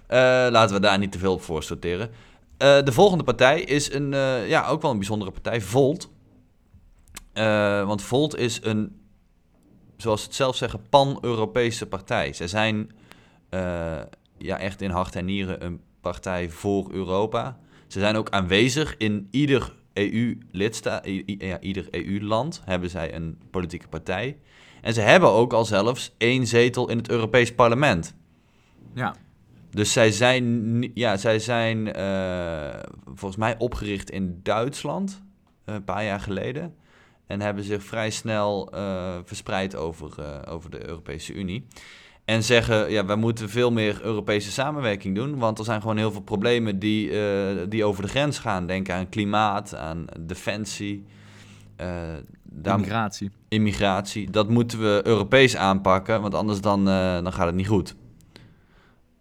[0.06, 0.18] Eh,
[0.50, 2.10] laten we daar niet te veel op voor sorteren.
[2.56, 4.10] De volgende partij is een,
[4.48, 6.10] ja, ook wel een bijzondere partij, Volt.
[7.84, 9.06] Want Volt is een,
[9.96, 12.32] zoals ze het zelf zeggen, pan-Europese partij.
[12.32, 12.90] Zij zijn
[13.48, 14.00] eh,
[14.38, 17.59] ja, echt in hart en nieren een partij voor Europa.
[17.87, 24.38] Ze zijn ook aanwezig in ieder EU-lidstaat, ja, ieder EU-land hebben zij een politieke partij.
[24.82, 28.14] En ze hebben ook al zelfs één zetel in het Europees Parlement.
[28.94, 29.14] Ja.
[29.70, 35.22] Dus zij zijn, ja, zij zijn eh, volgens mij opgericht in Duitsland
[35.64, 36.74] eh, een paar jaar geleden.
[37.26, 41.66] En hebben zich vrij snel eh, verspreid over, eh, over de Europese Unie.
[42.24, 45.38] En zeggen, ja, wij moeten veel meer Europese samenwerking doen.
[45.38, 48.66] Want er zijn gewoon heel veel problemen die, eh, die over de grens gaan.
[48.66, 51.04] Denk aan klimaat, aan defensie.
[52.42, 53.30] daar, Immigratie.
[53.48, 57.94] immigratie, dat moeten we Europees aanpakken, want anders dan, dan gaat het niet goed.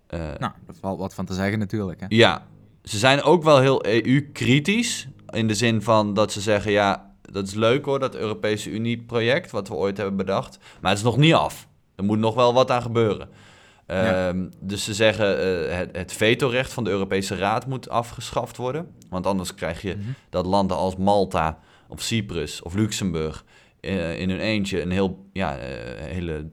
[0.10, 2.00] Nou, daar valt wat van te zeggen natuurlijk.
[2.00, 2.06] Hè?
[2.10, 2.46] Ja,
[2.84, 5.08] ze zijn ook wel heel EU-kritisch.
[5.30, 9.52] In de zin van dat ze zeggen: ja, dat is leuk hoor, dat Europese Unie-project,
[9.52, 10.58] wat we ooit hebben bedacht.
[10.82, 11.68] Maar het is nog niet af.
[11.96, 13.30] Er moet nog wel wat aan gebeuren.
[13.88, 14.28] Ja.
[14.28, 18.88] Ehm, dus ze zeggen: eh, het, het vetorecht van de Europese Raad moet afgeschaft worden.
[19.10, 20.10] Want anders krijg je Mhm.
[20.30, 23.46] dat landen als Malta of Cyprus of Luxemburg
[23.80, 25.68] eh, in hun eentje een heel, ja, eh,
[26.06, 26.50] hele,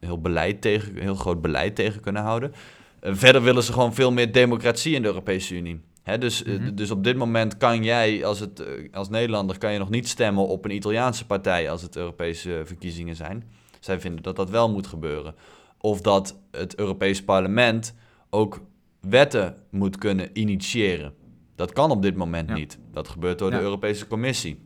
[0.00, 2.52] heel, beleid tegen, heel groot beleid tegen kunnen houden.
[3.00, 5.80] Verder willen ze gewoon veel meer democratie in de Europese Unie.
[6.02, 6.74] Hè, dus, eh, Mhm.
[6.74, 10.08] dus op dit moment kan jij als, het, eh, als Nederlander kan je nog niet
[10.08, 13.44] stemmen op een Italiaanse partij als het Europese verkiezingen zijn.
[13.80, 15.34] Zij vinden dat dat wel moet gebeuren.
[15.78, 17.94] Of dat het Europees Parlement
[18.30, 18.60] ook
[19.00, 21.14] wetten moet kunnen initiëren.
[21.56, 22.54] Dat kan op dit moment Ja.
[22.54, 22.78] niet.
[22.92, 23.56] Dat gebeurt door Ja.
[23.56, 24.60] de Europese Commissie.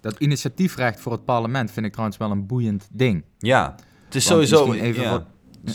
[0.00, 3.24] Dat initiatiefrecht voor het parlement vind ik trouwens wel een boeiend ding.
[3.38, 4.72] Ja, het is Want sowieso...
[4.72, 5.10] even ja.
[5.10, 5.24] voor-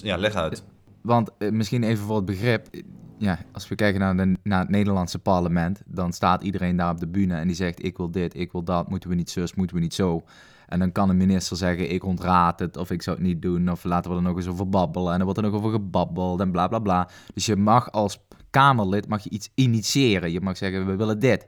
[0.04, 0.64] ja, leg uit.
[1.02, 2.68] Want eh, misschien even voor het begrip.
[3.18, 7.00] Ja, als we kijken naar, de, naar het Nederlandse parlement, dan staat iedereen daar op
[7.00, 9.54] de bühne en die zegt: Ik wil dit, ik wil dat, moeten we niet zus,
[9.54, 10.24] moeten we niet zo.
[10.68, 13.72] En dan kan een minister zeggen: Ik ontraad het, of ik zou het niet doen,
[13.72, 15.12] of laten we er nog eens over babbelen.
[15.12, 17.10] En dan wordt er nog over gebabbeld en bla bla bla.
[17.34, 20.32] Dus je mag als Kamerlid mag je iets initiëren.
[20.32, 21.48] Je mag zeggen: We willen dit.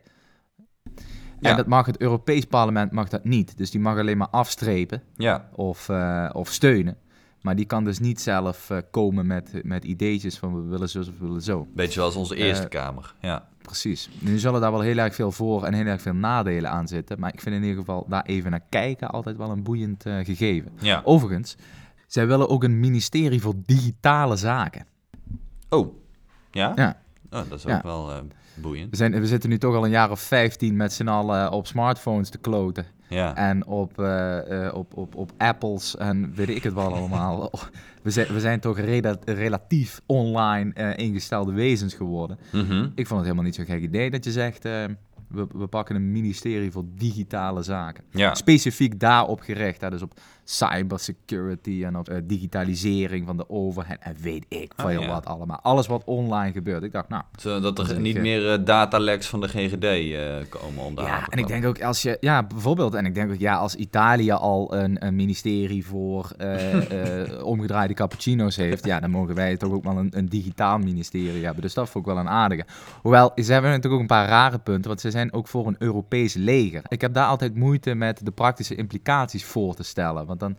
[1.39, 1.49] Ja.
[1.49, 3.58] En dat mag het Europees parlement mag dat niet.
[3.58, 6.97] Dus die mag alleen maar afstrepen Ja, of, eh, of steunen.
[7.41, 10.99] Maar die kan dus niet zelf eh, komen met, met ideetjes van we willen zo
[10.99, 11.67] of we willen zo.
[11.73, 13.13] beetje zoals onze Eerste Eh, Kamer.
[13.21, 13.47] Ja.
[13.62, 14.10] Precies.
[14.19, 17.19] Nu zullen daar wel heel erg veel voor en heel erg veel nadelen aan zitten.
[17.19, 20.17] Maar ik vind in ieder geval daar even naar kijken altijd wel een boeiend eh,
[20.25, 20.71] gegeven.
[20.80, 21.02] ja.
[21.04, 21.56] Overigens,
[22.08, 24.86] zij willen ook een ministerie voor digitale zaken.
[25.69, 25.95] Oh,
[26.52, 26.71] ja?
[26.75, 27.02] Ja.
[27.30, 27.82] Oh, dat is ook Ja.
[27.84, 28.12] wel
[28.56, 28.89] boeiend.
[28.89, 31.67] We, zijn, we zitten nu toch al een jaar of 15 met z'n allen op
[31.67, 32.86] smartphones te kloten.
[33.10, 33.36] Ja.
[33.36, 37.50] En op, eh, eh, op, op, op Apples en weet ik het wel allemaal.
[38.02, 42.39] We zijn, we zijn toch rela- relatief online eh, ingestelde wezens geworden.
[42.52, 42.84] Mhm.
[42.95, 44.63] Ik vond het helemaal niet zo'n gek idee dat je zegt...
[44.63, 48.04] we, we pakken een ministerie voor digitale zaken.
[48.12, 48.36] Ja.
[48.36, 49.82] Specifiek daarop gericht.
[49.82, 50.19] Hè, dus op
[50.50, 54.00] cybersecurity en op eh, digitalisering van de overheid.
[54.02, 55.08] En weet ik Oh, veel ja.
[55.08, 55.60] wat allemaal.
[55.62, 56.84] Alles wat online gebeurt.
[56.84, 57.24] Ik dacht, nou...
[57.36, 61.28] Zodat Dat er niet meer eh, dataleks van de GGD eh, komen om de Ja,
[61.28, 64.32] en ik denk ook als je, ja, bijvoorbeeld, en ik denk ook, ja, als Italië
[64.32, 66.32] al een, een ministerie voor
[67.44, 71.62] omgedraaide cappuccino's heeft, ja, dan mogen wij toch ook wel een, een digitaal ministerie hebben.
[71.62, 72.66] Dus dat vond ik wel een aardige.
[73.02, 75.76] Hoewel, ze hebben natuurlijk ook een paar rare punten, want ze zijn ook voor een
[75.80, 76.82] Europees leger.
[76.88, 80.26] Ik heb daar altijd moeite met de praktische implicaties voor te stellen.
[80.26, 80.58] Want dan,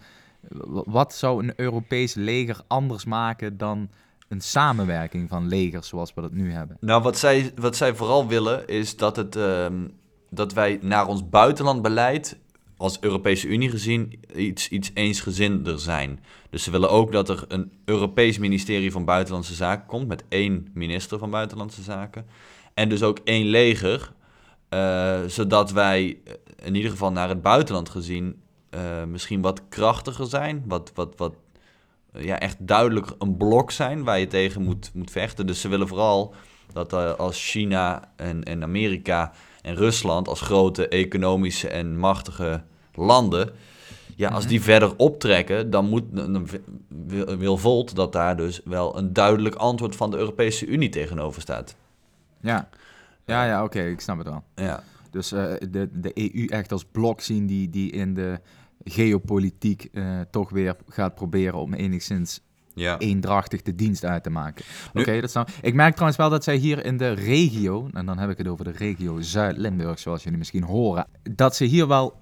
[0.84, 3.88] wat zou een Europees leger anders maken dan
[4.28, 6.76] een samenwerking van legers zoals we dat nu hebben?
[6.80, 9.88] Nou, wat zij, wat zij vooral willen is dat, het, ehm,
[10.30, 12.38] dat wij naar ons buitenlandbeleid
[12.76, 16.20] als Europese Unie gezien iets, iets eensgezinder zijn.
[16.50, 20.68] Dus ze willen ook dat er een Europees ministerie van Buitenlandse Zaken komt met één
[20.74, 22.26] minister van Buitenlandse Zaken.
[22.74, 24.12] En dus ook één leger,
[24.68, 26.34] eh, zodat wij eh,
[26.66, 31.34] in ieder geval naar het buitenland gezien eh, misschien wat krachtiger zijn, wat, wat, wat
[32.12, 35.46] eh, ja, echt duidelijk een blok zijn waar je tegen moet, moet vechten.
[35.46, 36.34] Dus ze willen vooral
[36.72, 42.62] dat eh, als China en, en Amerika en Rusland als grote economische en machtige
[42.94, 43.50] landen,
[44.16, 46.48] ja, als die verder optrekken, dan, moet, dan
[47.38, 51.76] wil, Volt dat daar dus wel een duidelijk antwoord van de Europese Unie tegenover staat.
[52.40, 52.68] Ja,
[53.24, 54.42] ja, ja oké, ik snap het wel.
[54.54, 58.40] Ja, Dus de, de EU echt als blok zien die, die in de
[58.84, 62.40] geopolitiek eh, toch weer gaat proberen om enigszins
[62.74, 62.98] ja.
[62.98, 64.64] eendrachtig de dienst uit te maken.
[64.94, 65.54] Oké, dat snap ik.
[65.60, 68.48] Ik merk trouwens wel dat zij hier in de regio, en dan heb ik het
[68.48, 72.18] over de regio Zuid-Limburg, zoals jullie misschien horen, dat ze hier wel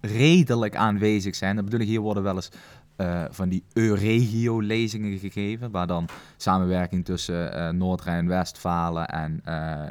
[0.00, 1.56] redelijk aanwezig zijn.
[1.56, 2.50] Dat bedoel ik, hier worden wel eens
[2.96, 9.88] eh, van die Euregio-lezingen gegeven, waar dan samenwerking tussen eh, Noord-Rijn-Westfalen en eh,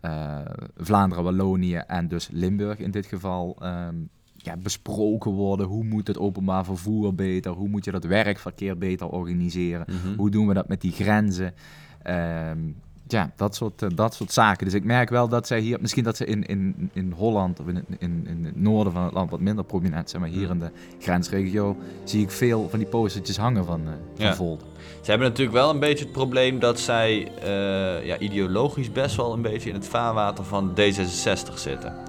[0.00, 3.96] eh, Vlaanderen, Wallonië en dus Limburg in dit geval ehm,
[4.44, 5.66] ja, besproken worden.
[5.66, 7.52] Hoe moet het openbaar vervoer beter?
[7.52, 9.86] Hoe moet je dat werkverkeer beter organiseren?
[9.88, 10.16] Mhm.
[10.16, 11.54] Hoe doen we dat met die grenzen?
[12.02, 12.58] Ehm,
[13.06, 14.64] ja, dat soort, eh, dat soort zaken.
[14.64, 17.66] Dus ik merk wel dat zij hier, misschien dat ze in, in, in Holland of
[17.66, 20.58] in, in, in het noorden van het land wat minder prominent zijn, maar hier in
[20.58, 24.34] de grensregio zie ik veel van die postertjes hangen van, eh van Ja.
[24.34, 24.64] Volt.
[25.00, 29.32] Ze hebben natuurlijk wel een beetje het probleem dat zij eh, ja, ideologisch best wel
[29.32, 32.03] een beetje in het vaarwater van D66 zitten.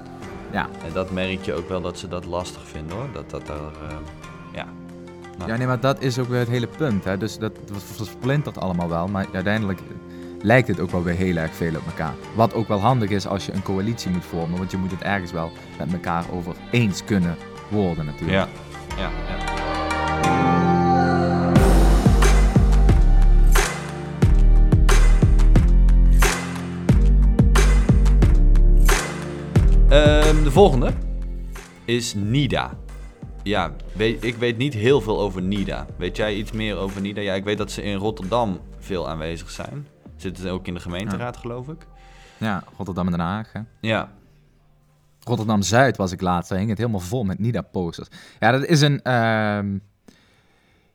[0.51, 0.69] Ja.
[0.85, 3.07] En dat merk je ook wel dat ze dat lastig vinden hoor.
[3.13, 3.97] Dat dat daar, eh,
[4.53, 4.65] ja.
[5.37, 5.49] Nou.
[5.49, 7.03] Ja, nee, maar dat is ook weer het hele punt.
[7.03, 7.17] Hè?
[7.17, 9.07] Dus dat, dat versplintert allemaal wel.
[9.07, 9.79] Maar uiteindelijk
[10.41, 12.13] lijkt het ook wel weer heel erg veel op elkaar.
[12.35, 15.01] Wat ook wel handig is als je een coalitie moet vormen, want je moet het
[15.01, 17.37] ergens wel met elkaar over eens kunnen
[17.69, 18.31] worden natuurlijk.
[18.31, 18.47] Ja,
[18.97, 19.54] ja, ja.
[29.95, 30.91] Ehm, de volgende
[31.85, 32.77] is NIDA.
[33.43, 35.85] Ja, weet, ik weet niet heel veel over NIDA.
[35.97, 37.21] Weet jij iets meer over NIDA?
[37.21, 39.87] Ja, ik weet dat ze in Rotterdam veel aanwezig zijn.
[40.15, 41.87] Zitten ze ook in de gemeenteraad, geloof ik.
[42.37, 43.51] Ja, Rotterdam en Den Haag.
[43.53, 43.59] Hè?
[43.81, 44.11] Ja,
[45.23, 48.07] Rotterdam-Zuid was ik laatst, daar hing het helemaal vol met NIDA-posters.
[48.39, 49.01] Ja, dat is een...
[49.01, 49.77] ehm,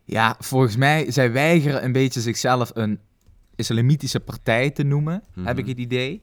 [0.04, 3.00] ja, volgens mij, zij weigeren een beetje zichzelf een
[3.56, 5.46] islamitische partij te noemen, Mhm.
[5.46, 6.22] heb ik het idee.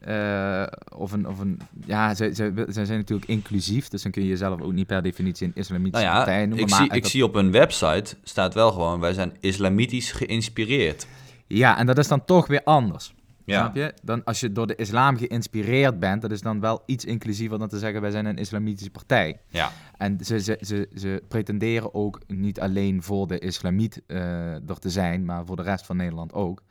[0.00, 4.22] Eh, of een, of een, ja, zij, zij, zij zijn natuurlijk inclusief, dus dan kun
[4.22, 6.64] je jezelf ook niet per definitie een islamitische nou ja, partij noemen.
[6.64, 11.06] ik, maar zie, ik zie op hun website staat wel gewoon, wij zijn islamitisch geïnspireerd.
[11.46, 13.14] Ja, en dat is dan toch weer anders.
[13.48, 13.60] Ja.
[13.60, 13.94] Snap je?
[14.02, 17.68] Dan als je door de islam geïnspireerd bent, dat is dan wel iets inclusiever dan
[17.68, 19.40] te zeggen wij zijn een islamitische partij.
[19.48, 24.78] Ja, En ze, ze, ze, ze pretenderen ook niet alleen voor de islamiet eh, er
[24.78, 26.62] te zijn, maar voor de rest van Nederland ook.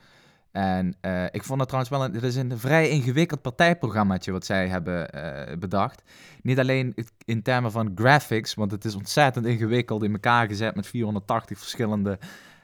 [0.58, 4.68] En eh, ik vond het trouwens wel een, is een vrij ingewikkeld partijprogrammaatje wat zij
[4.68, 6.02] hebben eh, bedacht.
[6.42, 10.88] Niet alleen in termen van graphics, want het is ontzettend ingewikkeld in elkaar gezet met
[10.88, 12.20] 480 verschillende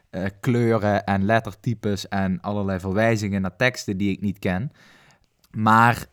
[0.09, 4.71] eh, kleuren en lettertypes en allerlei verwijzingen naar teksten die ik niet ken.
[5.51, 6.05] Maar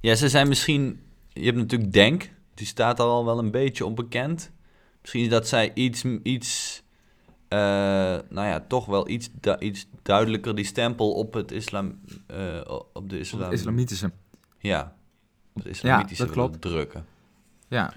[0.00, 1.00] Ja, ze zijn misschien...
[1.28, 4.52] Je hebt natuurlijk Denk, die staat al wel een beetje onbekend.
[5.00, 6.82] Misschien dat zij iets, iets
[7.48, 7.58] eh,
[8.28, 12.60] nou ja, toch wel iets, du- iets duidelijker die stempel op het islam, eh,
[12.92, 14.10] op de islam, islamitische.
[14.58, 14.94] ja,
[15.52, 16.60] op islamitische dat willen klopt.
[16.62, 17.04] drukken.
[17.68, 17.92] Ja.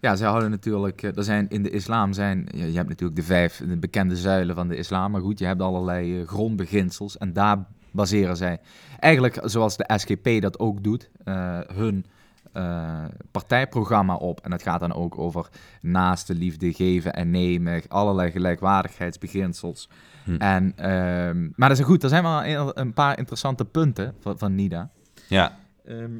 [0.00, 3.18] Ja, zij hadden natuurlijk, eh, er zijn in de islam zijn, ja, je hebt natuurlijk
[3.18, 7.32] de vijf de bekende zuilen van de islam, maar goed, je hebt allerlei grondbeginsels en
[7.32, 8.60] daar baseren zij,
[8.98, 11.10] eigenlijk zoals de SGP dat ook doet,
[11.74, 12.06] hun
[12.52, 14.40] eh, partijprogramma op.
[14.40, 15.48] En dat gaat dan ook over
[15.80, 19.88] naaste liefde, geven en nemen, allerlei gelijkwaardigheidsbeginsels.
[20.24, 20.34] Hm.
[20.36, 24.54] En, ehm, maar dat is goed, er zijn wel een, paar interessante punten van, van
[24.54, 24.90] NIDA.
[25.28, 25.58] Ja,
[25.90, 26.18] Ehm,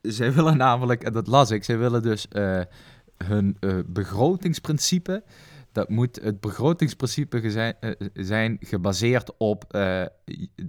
[0.00, 2.60] zij willen namelijk, en dat las ik, zij willen dus eh,
[3.16, 5.24] hun eh, begrotingsprincipe,
[5.72, 9.76] dat moet het begrotingsprincipe eh, zijn gebaseerd op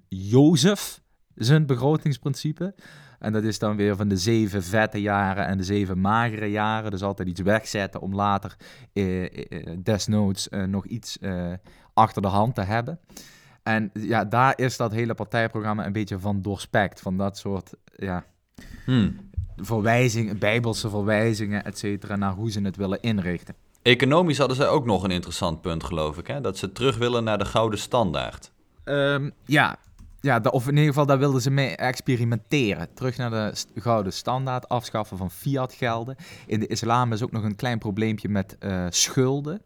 [0.07, 1.01] Jozef,
[1.35, 2.75] zijn begrotingsprincipe.
[3.19, 6.91] En dat is dan weer van de zeven vette jaren en de zeven magere jaren.
[6.91, 8.55] Dus altijd iets wegzetten om later
[8.93, 11.53] eh, eh, desnoods eh, nog iets eh,
[11.93, 12.99] achter de hand te hebben.
[13.63, 17.01] En ja, daar is dat hele partijprogramma een beetje van doorspekt.
[17.01, 18.25] Van dat soort ja,
[18.85, 19.11] hm.
[19.55, 23.55] verwijzingen, bijbelse verwijzingen, et cetera, naar hoe ze het willen inrichten.
[23.81, 26.27] Economisch hadden zij ook nog een interessant punt, geloof ik.
[26.27, 26.41] Hè?
[26.41, 28.51] Dat ze terug willen naar de gouden standaard.
[28.83, 29.77] Ehm, ja,
[30.27, 32.93] ja of in ieder geval daar wilden ze mee experimenteren.
[32.93, 36.15] Terug naar de gouden standaard, afschaffen van fiat-gelden.
[36.45, 39.61] In de islam is ook nog een klein probleempje met eh, schulden.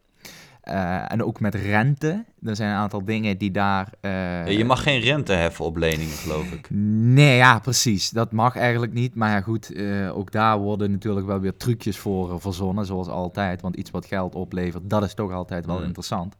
[0.61, 2.23] Eh, en ook met rente.
[2.43, 3.87] Er zijn een aantal dingen die daar...
[4.01, 6.67] eh, je mag geen rente heffen op leningen, geloof ik.
[6.69, 8.09] Nee, ja, precies.
[8.09, 9.15] Dat mag eigenlijk niet.
[9.15, 13.61] Maar ja, goed, eh, ook daar worden natuurlijk wel weer trucjes voor verzonnen, zoals altijd.
[13.61, 15.83] Want iets wat geld oplevert, dat is toch altijd wel Mm.
[15.83, 16.35] interessant.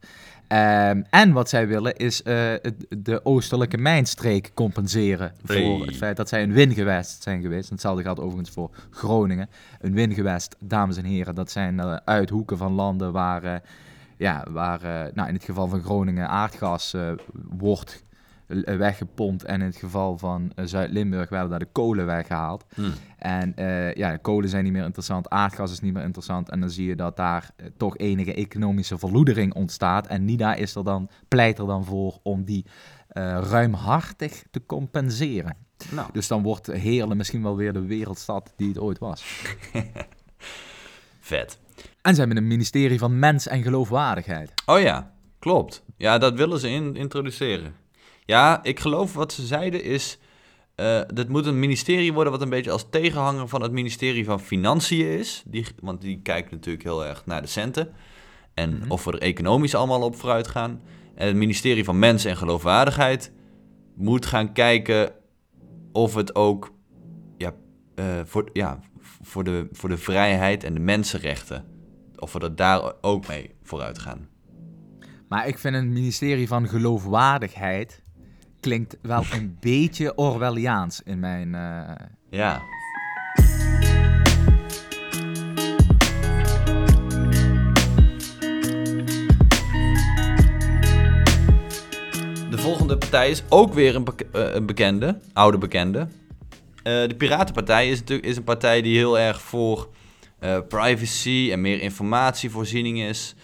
[0.48, 5.62] Ehm, en wat zij willen is de oostelijke mijnstreek compenseren Hey.
[5.64, 7.66] voor het feit dat zij een wingewest zijn geweest.
[7.68, 9.50] En hetzelfde geldt overigens voor Groningen.
[9.82, 13.62] Een wingewest, dames en heren, dat zijn uithoeken van landen waar,
[14.22, 18.04] ja, waar eh, nou, in het geval van Groningen aardgas eh, wordt
[18.48, 19.44] eh, weggepompt.
[19.44, 22.66] En in het geval van Zuid-Limburg werden daar de kolen weggehaald.
[22.74, 22.82] Hm.
[23.18, 23.54] En
[23.96, 26.50] ja, kolen zijn niet meer interessant, aardgas is niet meer interessant.
[26.50, 30.08] En dan zie je dat daar toch enige economische verloedering ontstaat.
[30.08, 32.66] En NIDA is er dan, pleit er dan voor om die
[33.40, 35.56] ruimhartig te compenseren.
[35.92, 39.24] Nou, Dus dan wordt Heerlen misschien wel weer de wereldstad die het ooit was.
[41.20, 41.61] vet.
[42.02, 44.52] En ze hebben een ministerie van mens en geloofwaardigheid.
[44.66, 45.84] Oh ja, klopt.
[45.98, 47.74] Ja, dat willen ze in, introduceren.
[48.26, 50.18] Ja, ik geloof wat ze zeiden is...
[50.76, 54.40] eh dit moet een ministerie worden wat een beetje als tegenhanger van het ministerie van
[54.40, 55.44] Financiën is.
[55.46, 57.90] Die, want die kijkt natuurlijk heel erg naar de centen.
[58.54, 58.92] En Mhm.
[58.92, 60.82] of we er economisch allemaal op vooruit gaan.
[61.16, 63.32] En het ministerie van Mensen en Geloofwaardigheid
[63.96, 65.12] moet gaan kijken
[65.92, 66.72] of het ook
[67.38, 67.54] ja,
[67.96, 68.80] eh, voor, ja,
[69.22, 71.66] voor, de, voor de vrijheid en de mensenrechten...
[72.22, 74.28] of we er daar ook mee vooruit gaan.
[75.28, 78.02] Maar ik vind een ministerie van geloofwaardigheid
[78.60, 81.56] klinkt wel een beetje Orwelliaans in mijn...
[81.56, 82.62] eh, Ja.
[92.50, 96.00] De volgende partij is ook weer een, eh, een bekende, oude bekende.
[96.84, 99.90] Eh, de Piratenpartij is natuurlijk is een partij die heel erg voor
[100.42, 103.36] eh, privacy en meer informatievoorziening is.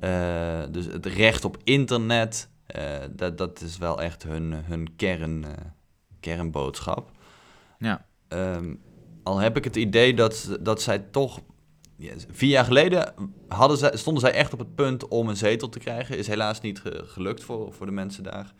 [0.00, 5.44] Eh, dus het recht op internet, eh, dat, dat is wel echt hun, hun kern,
[6.20, 7.10] kernboodschap.
[7.78, 8.04] Ja.
[8.28, 8.74] Ehm,
[9.22, 11.40] al heb ik het idee dat, dat zij toch.
[12.30, 13.14] vier jaar geleden
[13.48, 16.18] hadden zij, stonden zij echt op het punt om een zetel te krijgen.
[16.18, 18.52] Is helaas niet ge- gelukt voor, voor de mensen daar.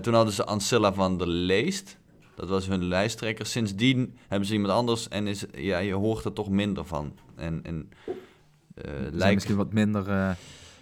[0.00, 1.98] Toen hadden ze Ancilla van der Leest.
[2.40, 3.46] Dat was hun lijsttrekker.
[3.46, 7.12] Sindsdien hebben ze iemand anders en is, ja, je hoort er toch minder van.
[7.36, 7.90] En, en
[8.74, 10.30] eh, lijkt, misschien wat minder, eh,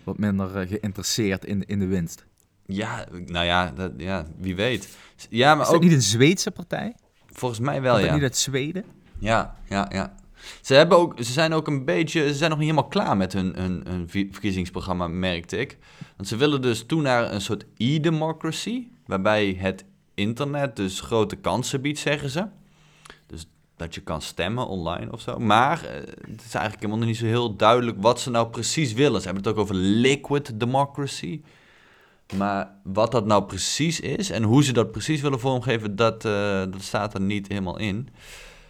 [0.04, 2.26] wat minder eh, geïnteresseerd in, in de winst.
[2.66, 4.96] ja, nou ja, dat, ja, wie weet.
[5.28, 6.94] Ja, maar Is dat ook niet een Zweedse partij?
[7.32, 8.14] volgens mij wel, dat ja.
[8.14, 8.84] niet uit Zweden?
[9.18, 10.14] Ja, ja, ja.
[10.60, 13.32] Ze, hebben ook, ze zijn ook een beetje, ze zijn nog niet helemaal klaar met
[13.32, 15.78] hun, hun, verkiezingsprogramma, merkte ik.
[16.16, 19.84] Want ze willen dus toe naar een soort e-democracy, waarbij het
[20.18, 22.46] internet dus grote kansen biedt, zeggen ze.
[23.26, 25.38] Dus dat je kan stemmen online of zo.
[25.38, 25.94] Maar eh,
[26.30, 29.20] het is eigenlijk helemaal niet zo heel duidelijk wat ze nou precies willen.
[29.20, 31.42] Ze hebben het ook over liquid democracy.
[32.36, 36.32] Maar wat dat nou precies is en hoe ze dat precies willen vormgeven, dat, eh,
[36.70, 38.08] dat staat er niet helemaal in.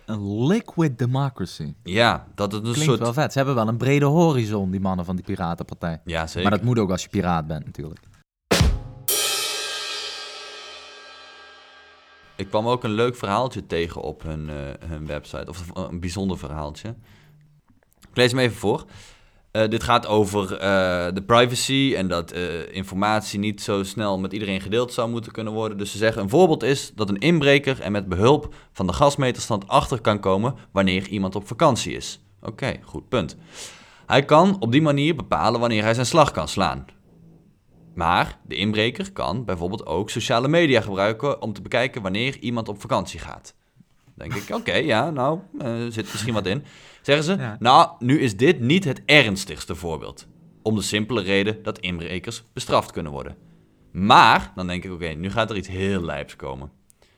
[0.06, 1.74] Een liquid democracy.
[1.82, 2.98] Ja, dat het een Klinkt soort...
[2.98, 3.32] wel vet.
[3.32, 6.00] Ze hebben wel een brede horizon, die mannen van die Piratenpartij.
[6.04, 6.42] Ja, zeker.
[6.42, 8.00] Maar dat moet ook als je piraat bent, natuurlijk.
[12.38, 15.48] Ik kwam ook een leuk verhaaltje tegen op hun, eh, hun website.
[15.48, 16.88] Of een bijzonder verhaaltje.
[18.10, 18.84] Ik lees hem even voor.
[19.50, 22.32] Eh, dit gaat over eh, de privacy en dat
[22.70, 25.78] informatie niet zo snel met iedereen gedeeld zou moeten kunnen worden.
[25.78, 29.68] Dus ze zeggen een voorbeeld is dat een inbreker er met behulp van de gasmeterstand
[29.68, 32.20] achter kan komen wanneer iemand op vakantie is.
[32.42, 33.36] Oké, goed punt.
[34.06, 36.86] Hij kan op die manier bepalen wanneer hij zijn slag kan slaan.
[37.98, 42.80] Maar de inbreker kan bijvoorbeeld ook sociale media gebruiken om te bekijken wanneer iemand op
[42.80, 43.54] vakantie gaat.
[44.14, 46.64] Dan denk ik, oké, ja, nou, eh, zit misschien wat in.
[47.02, 47.56] Zeggen ze, Ja.
[47.60, 50.26] nou, nu is dit niet het ernstigste voorbeeld.
[50.62, 53.36] Om de simpele reden dat inbrekers bestraft kunnen worden.
[53.92, 56.70] Maar, dan denk ik, oké, nu gaat er iets heel lijps komen.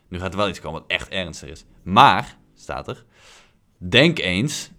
[0.09, 1.65] Nu gaat er wel iets komen wat echt ernstig is.
[1.83, 3.05] Maar, staat er,
[3.79, 4.71] denk eens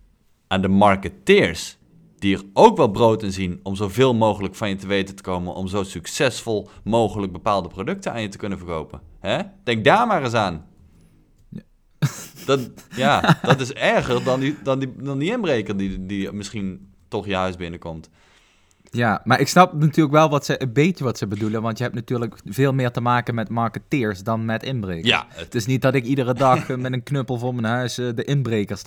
[0.48, 1.78] aan de marketeers
[2.22, 5.24] die er ook wel brood in zien om zoveel mogelijk van je te weten te
[5.24, 9.02] komen, om zo succesvol mogelijk bepaalde producten aan je te kunnen verkopen.
[9.20, 9.40] Hè?
[9.64, 10.66] Denk daar maar eens aan.
[12.46, 12.60] Dat,
[12.96, 17.26] ja, dat is erger dan die, dan die, dan die inbreker die, die misschien toch
[17.26, 18.10] je huis binnenkomt.
[18.94, 21.62] Ja, maar ik snap natuurlijk wel wat ze, een beetje wat ze bedoelen.
[21.62, 25.08] Want je hebt natuurlijk veel meer te maken met marketeers dan met inbrekers.
[25.08, 27.74] Ja, het- Het is niet dat ik iedere dag eh, met een knuppel voor mijn
[27.74, 28.82] huis eh, de inbrekers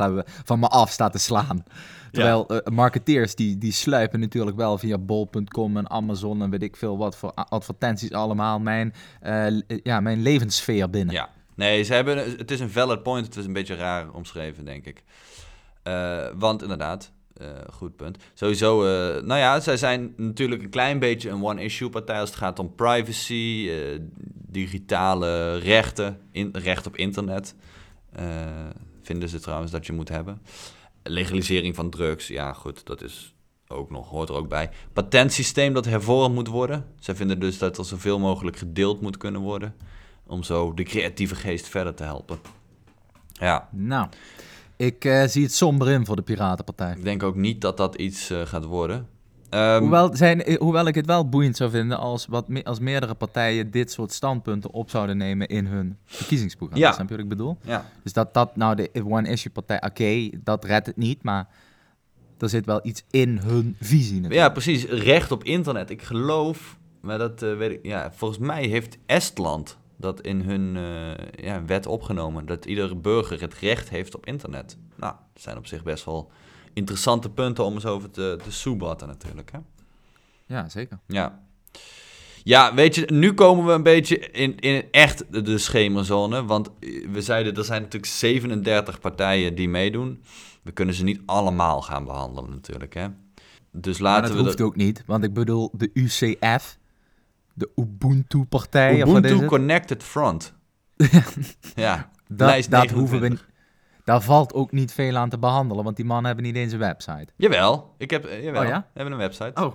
[0.44, 1.64] van me af sta te slaan.
[2.12, 6.76] Terwijl eh, marketeers die, die sluipen natuurlijk wel via bol.com en Amazon en weet ik
[6.76, 8.94] veel wat voor advertenties allemaal mijn,
[9.82, 11.14] ja, mijn levenssfeer binnen.
[11.14, 13.26] Ja, nee, ze hebben, het is een valid point.
[13.26, 15.02] Het is een beetje raar omschreven, denk ik.
[16.36, 18.18] Want inderdaad, eh, goed punt.
[18.34, 22.38] Sowieso, eh, nou ja, zij zijn natuurlijk een klein beetje een one-issue partij als het
[22.38, 23.98] gaat om privacy, eh,
[24.48, 27.54] digitale rechten, in, recht op internet.
[29.02, 30.42] vinden ze trouwens dat je moet hebben.
[31.02, 33.34] Legalisering van drugs, ja goed, dat is
[33.68, 34.70] ook nog, hoort er ook bij.
[34.92, 36.84] Patentsysteem dat hervormd moet worden.
[36.98, 39.74] Zij vinden dus dat er zoveel mogelijk gedeeld moet kunnen worden
[40.26, 42.38] om zo de creatieve geest verder te helpen.
[43.32, 44.08] Ja, Nou,
[44.76, 46.94] ik eh, zie het somber in voor de Piratenpartij.
[46.96, 49.06] ik denk ook niet dat dat iets eh, gaat worden.
[49.50, 52.78] Ehm, Hoewel, zijn, eh, hoewel ik het wel boeiend zou vinden als, wat, me- als
[52.78, 56.86] meerdere partijen dit soort standpunten op zouden nemen in hun verkiezingsprogramma.
[56.86, 56.92] Ja.
[56.92, 57.56] Snap je wat ik bedoel?
[57.62, 61.48] ja, Dus dat dat nou de one-issue-partij, oké, dat redt het niet, maar
[62.38, 64.52] er zit wel iets in hun visie ja, natuurlijk.
[64.52, 64.84] precies.
[64.84, 65.90] Recht op internet.
[65.90, 67.78] Ik geloof, maar dat weet ik.
[67.82, 72.46] Ja, volgens mij heeft Estland dat in hun eh, ja, wet opgenomen.
[72.46, 74.76] Dat iedere burger het recht heeft op internet.
[74.96, 76.30] Nou, dat zijn op zich best wel
[76.72, 79.52] interessante punten om eens over te, te soebatten natuurlijk.
[79.52, 79.58] Hè?
[80.46, 80.98] Ja, zeker.
[81.06, 81.42] Ja.
[82.42, 86.44] Ja, weet je, nu komen we een beetje in, in echt de- schemerzone.
[86.44, 90.22] Want eh, we zeiden, er zijn natuurlijk 37 partijen die meedoen.
[90.62, 93.06] We kunnen ze niet allemaal gaan behandelen natuurlijk, hè.
[93.72, 96.78] Dus Maar laten dat we hoeft ook niet, want ik bedoel de UCF,
[97.54, 99.46] de Ubuntu-partij, of wat is Ubuntu?
[99.48, 100.54] Connected Front.
[101.74, 103.52] ja, Dat, dat hoeven we 29.
[104.04, 106.78] Daar valt ook niet veel aan te behandelen, want die mannen hebben niet eens een
[106.78, 107.26] website.
[107.36, 108.78] Jawel, ik heb, eh, jawel, Oh ja?
[108.80, 109.62] we hebben een website.
[109.62, 109.74] Oh,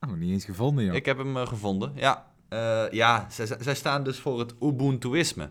[0.00, 0.94] oh niet eens gevonden, joh.
[0.94, 2.26] Ik heb hem eh, gevonden, ja.
[2.48, 5.50] Eh, ja, zij, zij staan dus voor het Ubuntuïsme.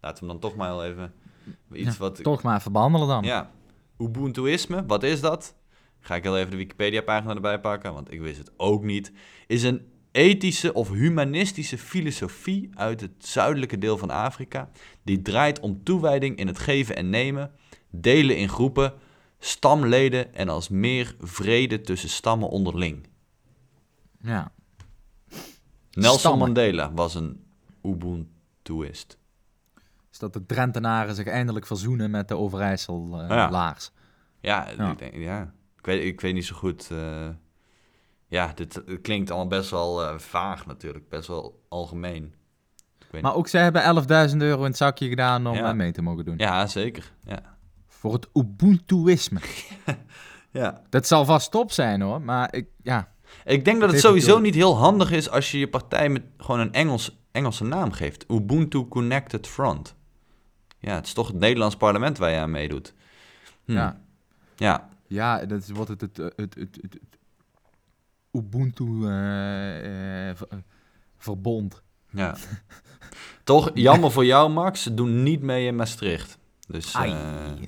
[0.00, 1.12] Laten we dan toch maar even
[1.72, 2.22] iets Ja, wat...
[2.22, 3.22] Toch maar even behandelen dan.
[3.24, 3.50] Ja,
[3.98, 5.54] Ubuntuïsme, wat is dat?
[6.00, 9.12] Ga ik heel even de Wikipedia-pagina erbij pakken, want ik wist het ook niet.
[9.46, 9.86] Is een
[10.16, 14.70] ethische of humanistische filosofie uit het zuidelijke deel van Afrika,
[15.02, 17.50] die draait om toewijding in het geven en nemen,
[17.90, 18.92] delen in groepen,
[19.38, 23.06] stamleden en als meer vrede tussen stammen onderling.
[24.20, 24.52] Ja.
[25.90, 26.38] Nelson Stammen.
[26.46, 27.44] Mandela was een
[27.82, 29.18] Ubuntuist.
[30.08, 33.50] Dus dat de Drentenaren zich eindelijk verzoenen met de Overijssel eh, Ja.
[33.50, 33.90] laars.
[34.40, 34.90] Ja, Ja.
[34.90, 35.54] Ik, denk, ja.
[35.78, 36.90] Ik, weet, ik weet niet zo goed.
[36.90, 37.28] eh,
[38.28, 42.34] ja, dit klinkt allemaal best wel eh, vaag natuurlijk, best wel algemeen.
[43.20, 45.68] Maar ook zij hebben 11.000 euro in het zakje gedaan om Ja.
[45.68, 46.34] eh, mee te mogen doen.
[46.38, 47.12] Ja, zeker.
[47.24, 47.56] Ja.
[47.88, 49.40] Voor het Ubuntuïsme.
[50.50, 50.82] ja.
[50.90, 53.12] Dat zal vast top zijn hoor, maar ik, ja.
[53.44, 56.60] Ik denk dat het sowieso niet heel handig is als je je partij met gewoon
[56.60, 58.24] een Engels, Engelse naam geeft.
[58.30, 59.94] Ubuntu Connected Front.
[60.78, 62.94] Ja, het is toch het Nederlands parlement waar je aan meedoet.
[63.64, 63.72] Hm.
[63.72, 64.00] Ja.
[64.56, 66.98] Ja, Ja, dat wordt het het, het, het, het,
[68.36, 70.36] het Ubuntu eh, eh, eh,
[71.16, 71.82] verbond.
[72.10, 72.36] ja.
[73.44, 74.82] toch jammer voor jou, Max.
[74.82, 76.38] Ze doen niet mee in Maastricht.
[76.68, 77.14] Dus, Ai,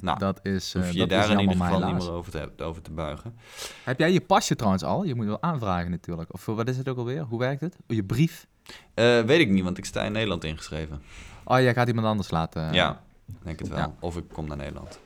[0.01, 2.65] nou, dat is, hoef je dat daar is in ieder geval niet meer over te,
[2.65, 3.35] over te buigen.
[3.85, 5.05] Heb jij je pasje trouwens al?
[5.05, 6.33] Je moet wel aanvragen natuurlijk.
[6.33, 7.23] Of wat is het ook alweer?
[7.23, 7.77] Hoe werkt het?
[7.89, 8.47] Oh, je brief?
[8.95, 11.03] Weet ik niet, want ik sta in Nederland ingeschreven.
[11.45, 12.73] Oh, jij gaat iemand anders laten.
[12.73, 13.03] ja,
[13.43, 13.79] denk het wel.
[13.79, 13.95] ja.
[14.01, 14.99] Of ik kom naar Nederland.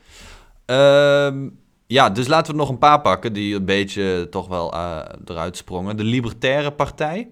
[1.92, 5.56] Ja, dus laten we nog een paar pakken die een beetje toch wel eh, eruit
[5.56, 5.96] sprongen.
[5.96, 7.30] De Libertaire Partij.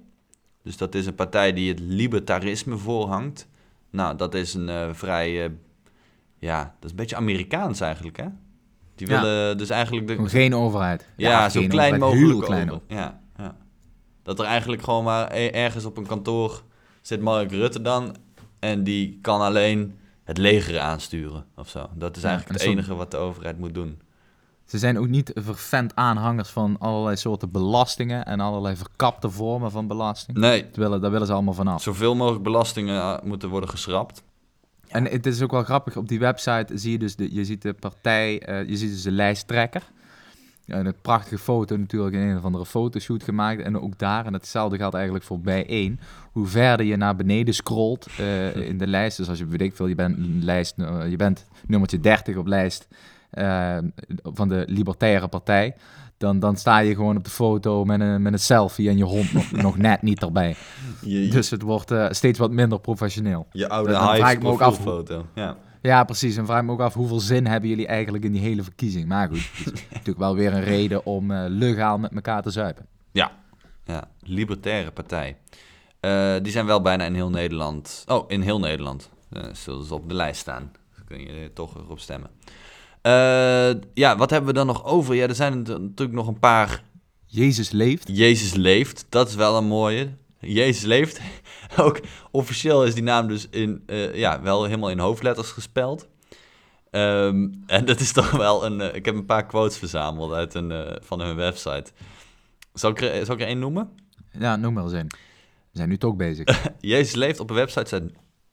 [0.62, 3.48] Dus dat is een partij die het libertarisme voorhangt.
[3.90, 5.44] Nou, dat is een eh, vrij...
[5.44, 5.50] eh,
[6.38, 8.24] ja, dat is een beetje Amerikaans eigenlijk, hè?
[8.94, 9.20] Die Ja.
[9.20, 10.06] willen dus eigenlijk...
[10.06, 11.06] De, geen overheid.
[11.16, 12.30] ja, zo klein overheid, mogelijk.
[12.30, 12.70] Heel klein.
[12.70, 12.82] over.
[12.88, 13.56] Ja, ja.
[14.22, 16.62] Dat er eigenlijk gewoon maar e- ergens op een kantoor
[17.00, 18.16] zit Mark Rutte dan.
[18.58, 21.88] En die kan alleen het leger aansturen of zo.
[21.94, 24.00] Dat is eigenlijk en het enige wat de overheid moet doen.
[24.70, 29.86] Ze zijn ook niet vervent aanhangers van allerlei soorten belastingen en allerlei verkapte vormen van
[29.86, 30.38] belasting.
[30.38, 31.82] Nee, Dat willen, daar willen ze allemaal vanaf.
[31.82, 34.22] zoveel mogelijk belastingen eh, moeten worden geschrapt.
[34.88, 37.62] En het is ook wel grappig, op die website zie je dus de, je ziet
[37.62, 39.82] de partij, eh, je ziet dus de lijsttrekker.
[40.66, 43.62] En een prachtige foto natuurlijk in een of andere fotoshoot gemaakt.
[43.62, 46.00] En ook daar, en hetzelfde geldt eigenlijk voor bijeen.
[46.32, 49.16] Hoe verder je naar beneden scrolt eh, in de lijst.
[49.16, 50.74] Dus als je weet ik veel, je bent, lijst,
[51.08, 52.88] je bent nummertje 30 op lijst
[53.30, 53.78] eh,
[54.22, 55.74] van de Libertaire Partij.
[56.18, 59.04] Dan, dan sta je gewoon op de foto met een, met een selfie en je
[59.04, 60.56] hond nog, nog net niet erbij.
[61.00, 63.46] Je, Dus het wordt eh, steeds wat minder professioneel.
[63.52, 65.26] je oude dan vraag Hives ik me ook af- profielfoto.
[65.34, 65.56] Ja.
[65.82, 66.36] Ja, precies.
[66.36, 69.08] En vraag me ook af hoeveel zin hebben jullie eigenlijk in die hele verkiezing.
[69.08, 72.86] Maar goed, het is natuurlijk wel weer een reden om legaal met elkaar te zuipen.
[73.84, 75.36] Ja, Libertaire Partij.
[76.42, 78.04] Die zijn wel bijna in heel Nederland.
[78.06, 79.10] Oh, in heel Nederland.
[79.30, 80.70] Eh, zullen ze op de lijst staan.
[80.96, 82.30] Dan kun je er toch erop stemmen.
[83.02, 85.14] Eh, ja, wat hebben we dan nog over?
[85.14, 86.82] Ja, er zijn er natuurlijk nog een paar.
[87.26, 88.08] Jezus leeft.
[88.12, 90.08] Jezus leeft, dat is wel een mooie.
[90.38, 91.20] Jezus leeft.
[91.76, 96.08] Ook officieel is die naam dus in, eh, ja, wel helemaal in hoofdletters gespeld.
[96.90, 98.80] Ehm, en dat is toch wel een.
[98.80, 101.92] eh, ik heb een paar quotes verzameld uit een, van hun website.
[102.72, 103.90] Zal ik, er, zal ik er één noemen?
[104.38, 105.06] Ja, noem maar eens in.
[105.70, 106.62] We zijn nu toch bezig.
[106.80, 108.02] Jezus leeft op een website staat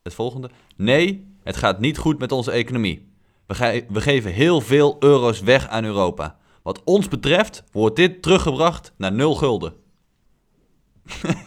[0.04, 0.50] het volgende.
[0.76, 3.07] Nee, het gaat niet goed met onze economie.
[3.48, 6.38] We, ge- we geven heel veel euro's weg aan Europa.
[6.64, 9.74] Wat ons betreft wordt dit teruggebracht naar nul gulden.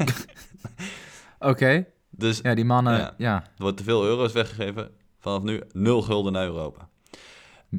[1.38, 1.86] Oké.
[2.10, 3.14] Dus Ja, die mannen, Ja.
[3.18, 3.34] ja.
[3.34, 4.90] er wordt te veel euro's weggegeven.
[5.18, 6.88] Vanaf nu nul gulden naar Europa.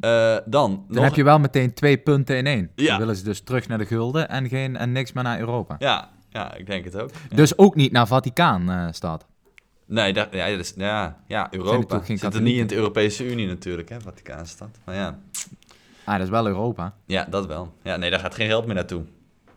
[0.00, 2.70] dan, Dan nog- heb je wel meteen twee punten in één.
[2.74, 2.88] Ja.
[2.88, 5.76] Dan willen ze dus terug naar de gulden en, geen, en niks meer naar Europa.
[5.78, 7.10] Ja, ja, ik denk het ook.
[7.28, 7.36] Ja.
[7.36, 9.26] Dus ook niet naar Vaticaan-stad.
[9.92, 12.02] Nee, dat, ja, ja, ja, Europa.
[12.04, 14.68] Zit er niet in de Europese Unie natuurlijk, hè, Vaticaanstad.
[14.84, 15.18] Maar ja,
[16.04, 16.94] ah, dat is wel Europa.
[17.06, 17.74] ja, dat wel.
[17.82, 19.02] Ja, nee, daar gaat geen geld meer naartoe.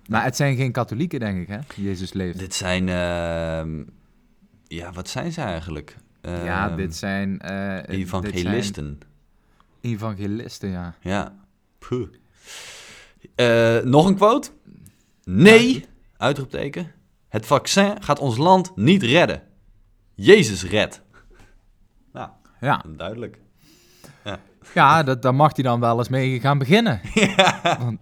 [0.09, 1.59] Maar het zijn geen katholieken, denk ik, hè?
[1.75, 2.39] Jezus leeft.
[2.39, 3.83] Dit zijn, ehm,
[4.67, 5.95] ja, wat zijn ze eigenlijk?
[6.21, 7.31] ja, Ehm, dit zijn...
[7.31, 8.99] dit zijn Evangelisten.
[9.81, 10.95] evangelisten, ja.
[11.01, 11.35] Ja.
[11.79, 12.07] Puh.
[13.35, 14.49] Eh, nog een quote?
[15.23, 15.85] Nee,
[16.17, 16.91] uitroepteken.
[17.29, 19.41] Het vaccin gaat ons land niet redden.
[20.15, 21.01] Jezus redt.
[22.13, 23.37] Nou, Ja, duidelijk.
[24.73, 27.01] ja dat, daar mag hij dan wel eens mee gaan beginnen.
[27.79, 27.99] Want-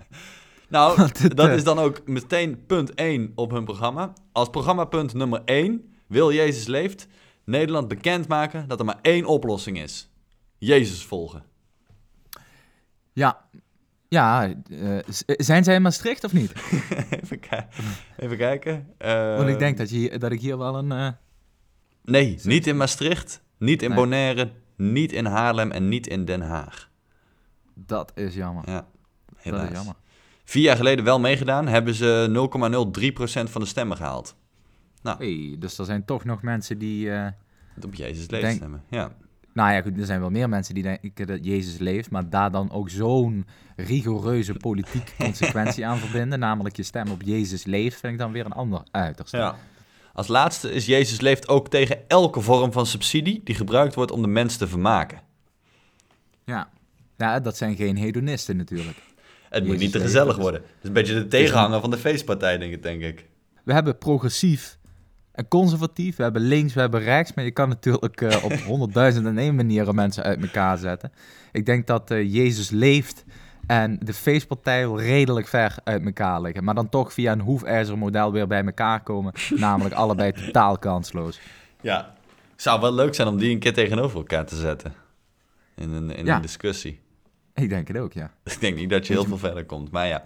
[0.70, 4.14] Nou, Want dat eh, is dan ook meteen punt 1 op hun programma.
[4.32, 7.07] Als programmapunt nummer 1 wil Jezus leeft
[7.45, 10.09] Nederland bekendmaken dat er maar één oplossing is.
[10.57, 11.43] Jezus volgen.
[13.14, 13.45] Ja,
[14.07, 16.51] ja eh, zijn zij in Maastricht of niet?
[17.22, 17.66] even, ki-
[18.18, 18.88] even kijken.
[18.97, 20.91] Eh, Want ik denk dat, je, dat ik hier wel een...
[20.91, 21.07] eh,
[22.04, 23.97] Nee, niet in Maastricht, niet in Nee.
[23.97, 26.89] Bonaire, niet in Haarlem en niet in Den Haag.
[27.74, 28.70] dat is jammer.
[28.70, 28.88] Ja,
[29.38, 29.62] helaas.
[29.62, 29.95] Dat is jammer.
[30.45, 32.28] Vier jaar geleden wel meegedaan, hebben ze
[33.45, 34.36] 0,03% van de stemmen gehaald.
[35.01, 37.12] Nou, Hey, dus er zijn toch nog mensen die...
[37.12, 37.28] eh,
[37.86, 38.84] op Jezus leeft Denk- stemmen.
[38.89, 39.12] Ja.
[39.54, 42.51] nou ja, goed, er zijn wel meer mensen die denken dat Jezus leeft, maar daar
[42.51, 43.45] dan ook zo'n
[43.76, 48.45] rigoureuze politieke consequentie aan verbinden, namelijk je stem op Jezus leeft, vind ik dan weer
[48.45, 49.38] een ander uiterste.
[49.38, 49.56] ja.
[50.14, 54.22] Als laatste is Jezus leeft ook tegen elke vorm van subsidie die gebruikt wordt om
[54.22, 55.22] de mens te vermaken.
[56.45, 56.70] Ja.
[57.18, 58.97] Ja, dat zijn geen hedonisten natuurlijk.
[59.49, 60.61] Het moet niet te gezellig dat is- worden.
[60.61, 62.84] Het is een beetje de tegenhanger van de feestpartij, denk ik.
[62.84, 63.26] Denk ik.
[63.64, 64.78] We hebben progressief
[65.32, 69.26] en conservatief, we hebben links, we hebben rechts, maar je kan natuurlijk eh, op honderdduizend
[69.26, 71.11] en één manieren mensen uit elkaar zetten.
[71.51, 73.24] Ik denk dat eh, Jezus leeft
[73.68, 78.32] en de feestpartij wel redelijk ver uit elkaar liggen, maar dan toch via een hoefijzermodel
[78.32, 81.39] weer bij elkaar komen, namelijk allebei totaal kansloos.
[81.82, 82.14] Ja.
[82.55, 84.93] Zou wel leuk zijn om die een keer tegenover elkaar te zetten.
[85.76, 86.36] In een, in Ja.
[86.36, 86.99] een discussie.
[87.53, 88.32] Ik denk het ook, ja.
[88.43, 90.26] Ik denk niet dat je heel veel verder komt, maar ja.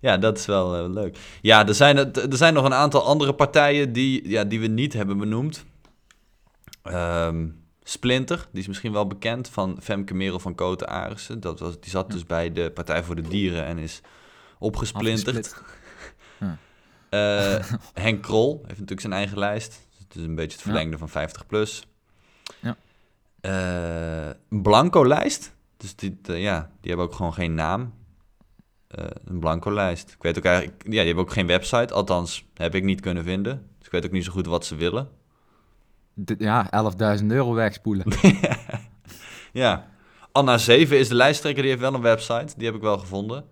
[0.00, 1.18] Ja, dat is wel eh, leuk.
[1.42, 4.92] Ja, er zijn, er zijn nog een aantal andere partijen die, ja, die we niet
[4.92, 5.64] hebben benoemd.
[6.82, 7.46] Ehm,
[7.88, 11.40] Splinter, die is misschien wel bekend van Femke Merel van Koten Arissen.
[11.40, 14.00] Dat was, die zat dus bij de Partij voor de Dieren en is
[14.58, 15.54] opgesplinterd.
[17.08, 17.64] Eh,
[17.94, 19.88] Henk Krol heeft natuurlijk zijn eigen lijst.
[19.98, 20.70] Het is een beetje het Ja.
[20.70, 21.86] verlengde van 50 plus.
[22.60, 22.76] Ja.
[23.40, 25.54] Eh, een blanco-lijst.
[25.76, 27.94] Dus die, ja, die hebben ook gewoon geen naam.
[28.88, 30.10] Eh, een blanco-lijst.
[30.10, 30.82] Ik weet ook eigenlijk...
[30.82, 31.94] Ja, die hebben ook geen website.
[31.94, 33.66] Althans, heb ik niet kunnen vinden.
[33.78, 35.08] Dus ik weet ook niet zo goed wat ze willen.
[36.38, 36.70] Ja,
[37.20, 38.06] 11.000 euro wegspoelen.
[39.52, 39.86] Ja.
[40.32, 41.62] Anna 7 is de lijsttrekker.
[41.62, 42.54] Die heeft wel een website.
[42.56, 43.44] Die heb ik wel gevonden.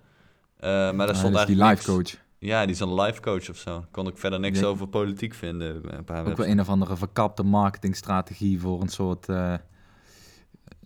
[0.57, 2.25] Eh, maar daar Ah, stond dat is die eigenlijk life niks- coach.
[2.39, 3.85] Ja, die is een life coach of zo.
[3.91, 4.67] Kon ik verder niks Ja.
[4.67, 5.83] over politiek vinden.
[5.83, 9.55] bij Een paar Ook wel een of andere verkapte marketingstrategie voor een soort eh,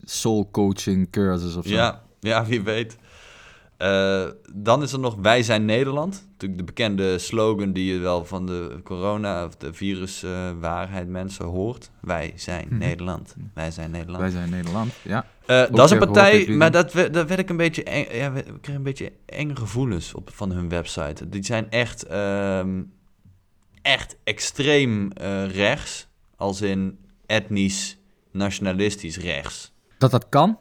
[0.04, 1.74] soul coaching cursus of zo.
[1.74, 2.96] Ja, ja, wie weet.
[3.80, 6.26] Eh, dan is er nog Wij zijn Nederland.
[6.30, 11.90] Natuurlijk de bekende slogan die je wel van de corona of de viruswaarheid mensen hoort.
[12.00, 12.78] Wij zijn Mhm.
[12.78, 13.34] Nederland.
[13.54, 14.20] Wij zijn Nederland.
[14.20, 15.26] Wij zijn Nederland, ja.
[15.46, 18.32] Eh, dat is een partij, maar dat, we- dat werd ik een beetje eng, ja,
[18.32, 21.28] we- kreeg een beetje enge gevoelens op, van hun website.
[21.28, 22.82] Die zijn echt, ehm,
[23.82, 27.98] echt extreem eh, rechts, als in etnisch,
[28.30, 29.72] nationalistisch rechts.
[29.98, 30.58] Dat dat kan,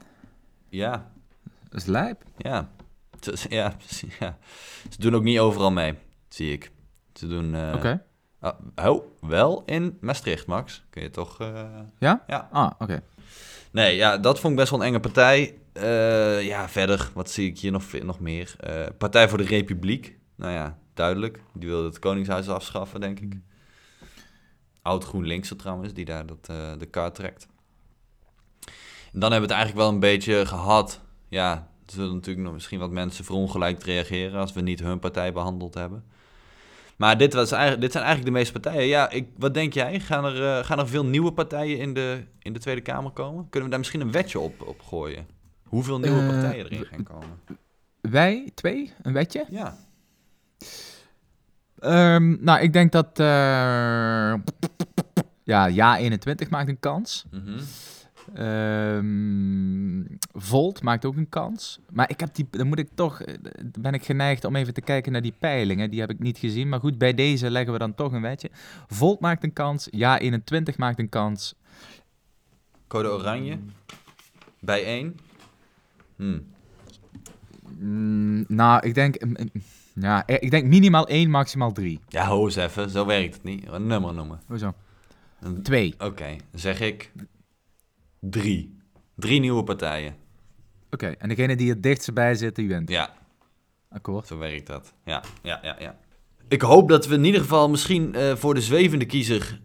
[0.69, 1.11] Ja,
[1.71, 2.23] is lijp.
[2.37, 2.69] ja.
[3.25, 3.75] Het- Ja,
[4.19, 4.37] ja.
[4.89, 5.93] Ze doen ook niet overal mee,
[6.29, 6.71] zie ik.
[7.13, 7.55] Ze doen...
[7.55, 8.03] eh, Oké.
[8.41, 8.51] oh,
[8.85, 10.83] oh, wel in Maastricht, Max.
[10.89, 11.39] Kun je toch...
[11.41, 12.23] eh, Ja?
[12.27, 12.49] Ja.
[12.51, 13.03] Ah, oké.
[13.71, 15.57] Nee, ja, dat vond ik best wel een enge partij.
[15.73, 18.55] Eh, ja, verder, wat zie ik hier nog, nog meer?
[18.97, 20.17] Partij voor de Republiek.
[20.35, 21.41] Nou ja, duidelijk.
[21.53, 23.33] Die wilde het Koningshuis afschaffen, denk ik.
[24.81, 26.45] Oud GroenLinkse trouwens, die daar dat,
[26.79, 27.47] de kaart trekt.
[29.13, 31.01] En dan hebben we het eigenlijk wel een beetje gehad.
[31.27, 34.39] Ja, zullen natuurlijk nog misschien wat mensen verongelijkt reageren...
[34.39, 36.03] als we niet hun partij behandeld hebben.
[36.95, 38.87] Maar dit, was eigenlijk, dit zijn eigenlijk de meeste partijen.
[38.87, 39.99] Ja, ik, wat denk jij?
[39.99, 43.43] Gaan er, eh, gaan er veel nieuwe partijen in de, in de Tweede Kamer komen?
[43.43, 45.27] Kunnen we daar misschien een wetje op, op gooien?
[45.63, 47.39] Hoeveel nieuwe Eh, partijen erin gaan komen?
[48.01, 49.45] Wij, twee, een wetje?
[49.49, 49.77] Ja.
[51.79, 53.19] Ehm, nou, ik denk dat...
[53.19, 54.33] eh,
[55.43, 57.25] ja, ja 21 maakt een kans.
[57.31, 57.59] Mhm.
[58.33, 60.03] Ehm,
[60.33, 61.79] Volt maakt ook een kans.
[61.91, 63.35] Maar ik heb die, dan moet ik toch, eh,
[63.79, 65.89] ben ik geneigd om even te kijken naar die peilingen.
[65.89, 66.69] Die heb ik niet gezien.
[66.69, 68.49] Maar goed, bij deze leggen we dan toch een wetje.
[68.87, 69.87] Volt maakt een kans.
[69.91, 71.55] Ja, 21 maakt een kans.
[72.87, 73.57] Code Oranje.
[74.59, 75.17] Bij één.
[76.15, 76.39] Hm.
[77.79, 79.61] Mm, nou, ik denk, mm, mm,
[79.93, 81.99] ja, eh, ik denk minimaal 1, maximaal 3.
[82.07, 82.89] Ja, ho eens even.
[82.89, 83.67] Zo werkt het niet.
[83.67, 84.39] Een nummer noemen.
[84.45, 84.73] Hoezo?
[85.39, 85.93] Een- 2.
[85.97, 87.11] Oké, zeg ik
[88.19, 88.77] drie.
[89.15, 90.15] Drie nieuwe partijen.
[90.91, 92.89] Oké, en degene die het dichtst bij zit, die wint.
[92.89, 93.13] Ja,
[93.89, 94.27] Akkoord.
[94.27, 94.93] zo werkt dat.
[95.05, 95.97] Ja, ja, ja, ja.
[96.47, 99.61] Ik hoop dat we in ieder geval misschien eh, voor de zwevende kiezer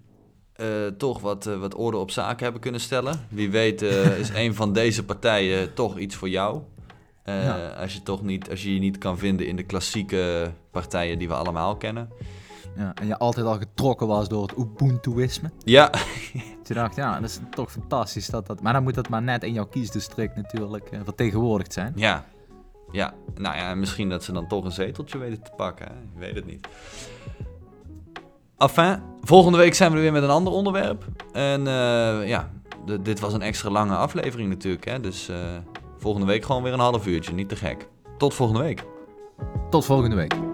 [0.53, 3.27] eh, toch wat, eh, wat orde op zaken hebben kunnen stellen.
[3.29, 3.83] Wie weet
[4.23, 6.61] is een van deze partijen toch iets voor jou.
[7.25, 7.69] Ja.
[7.69, 11.29] als, je toch niet, als je je niet kan vinden in de klassieke partijen die
[11.29, 12.09] we allemaal kennen.
[12.77, 15.51] Ja, en je altijd al getrokken was door het Ubuntuïsme.
[15.65, 15.91] Ja,
[16.69, 18.27] Je dacht, ja, dat is toch fantastisch.
[18.27, 21.93] Dat dat, maar dan moet dat maar net in jouw kiesdistrict natuurlijk eh, vertegenwoordigd zijn.
[21.97, 22.25] ja.
[22.91, 25.87] Ja, nou ja, misschien dat ze dan toch een zeteltje weten te pakken.
[25.87, 25.93] Hè?
[25.93, 26.69] Ik weet het niet.
[28.59, 31.05] Enfin, volgende week zijn we er weer met een ander onderwerp.
[31.33, 32.51] En eh, ja,
[33.01, 34.85] dit was een extra lange aflevering natuurlijk.
[34.85, 35.01] Hè?
[35.01, 35.37] Dus eh,
[35.99, 37.89] volgende week gewoon weer een half uurtje, niet te gek.
[38.19, 38.85] Tot volgende week.
[39.71, 40.54] Tot volgende week.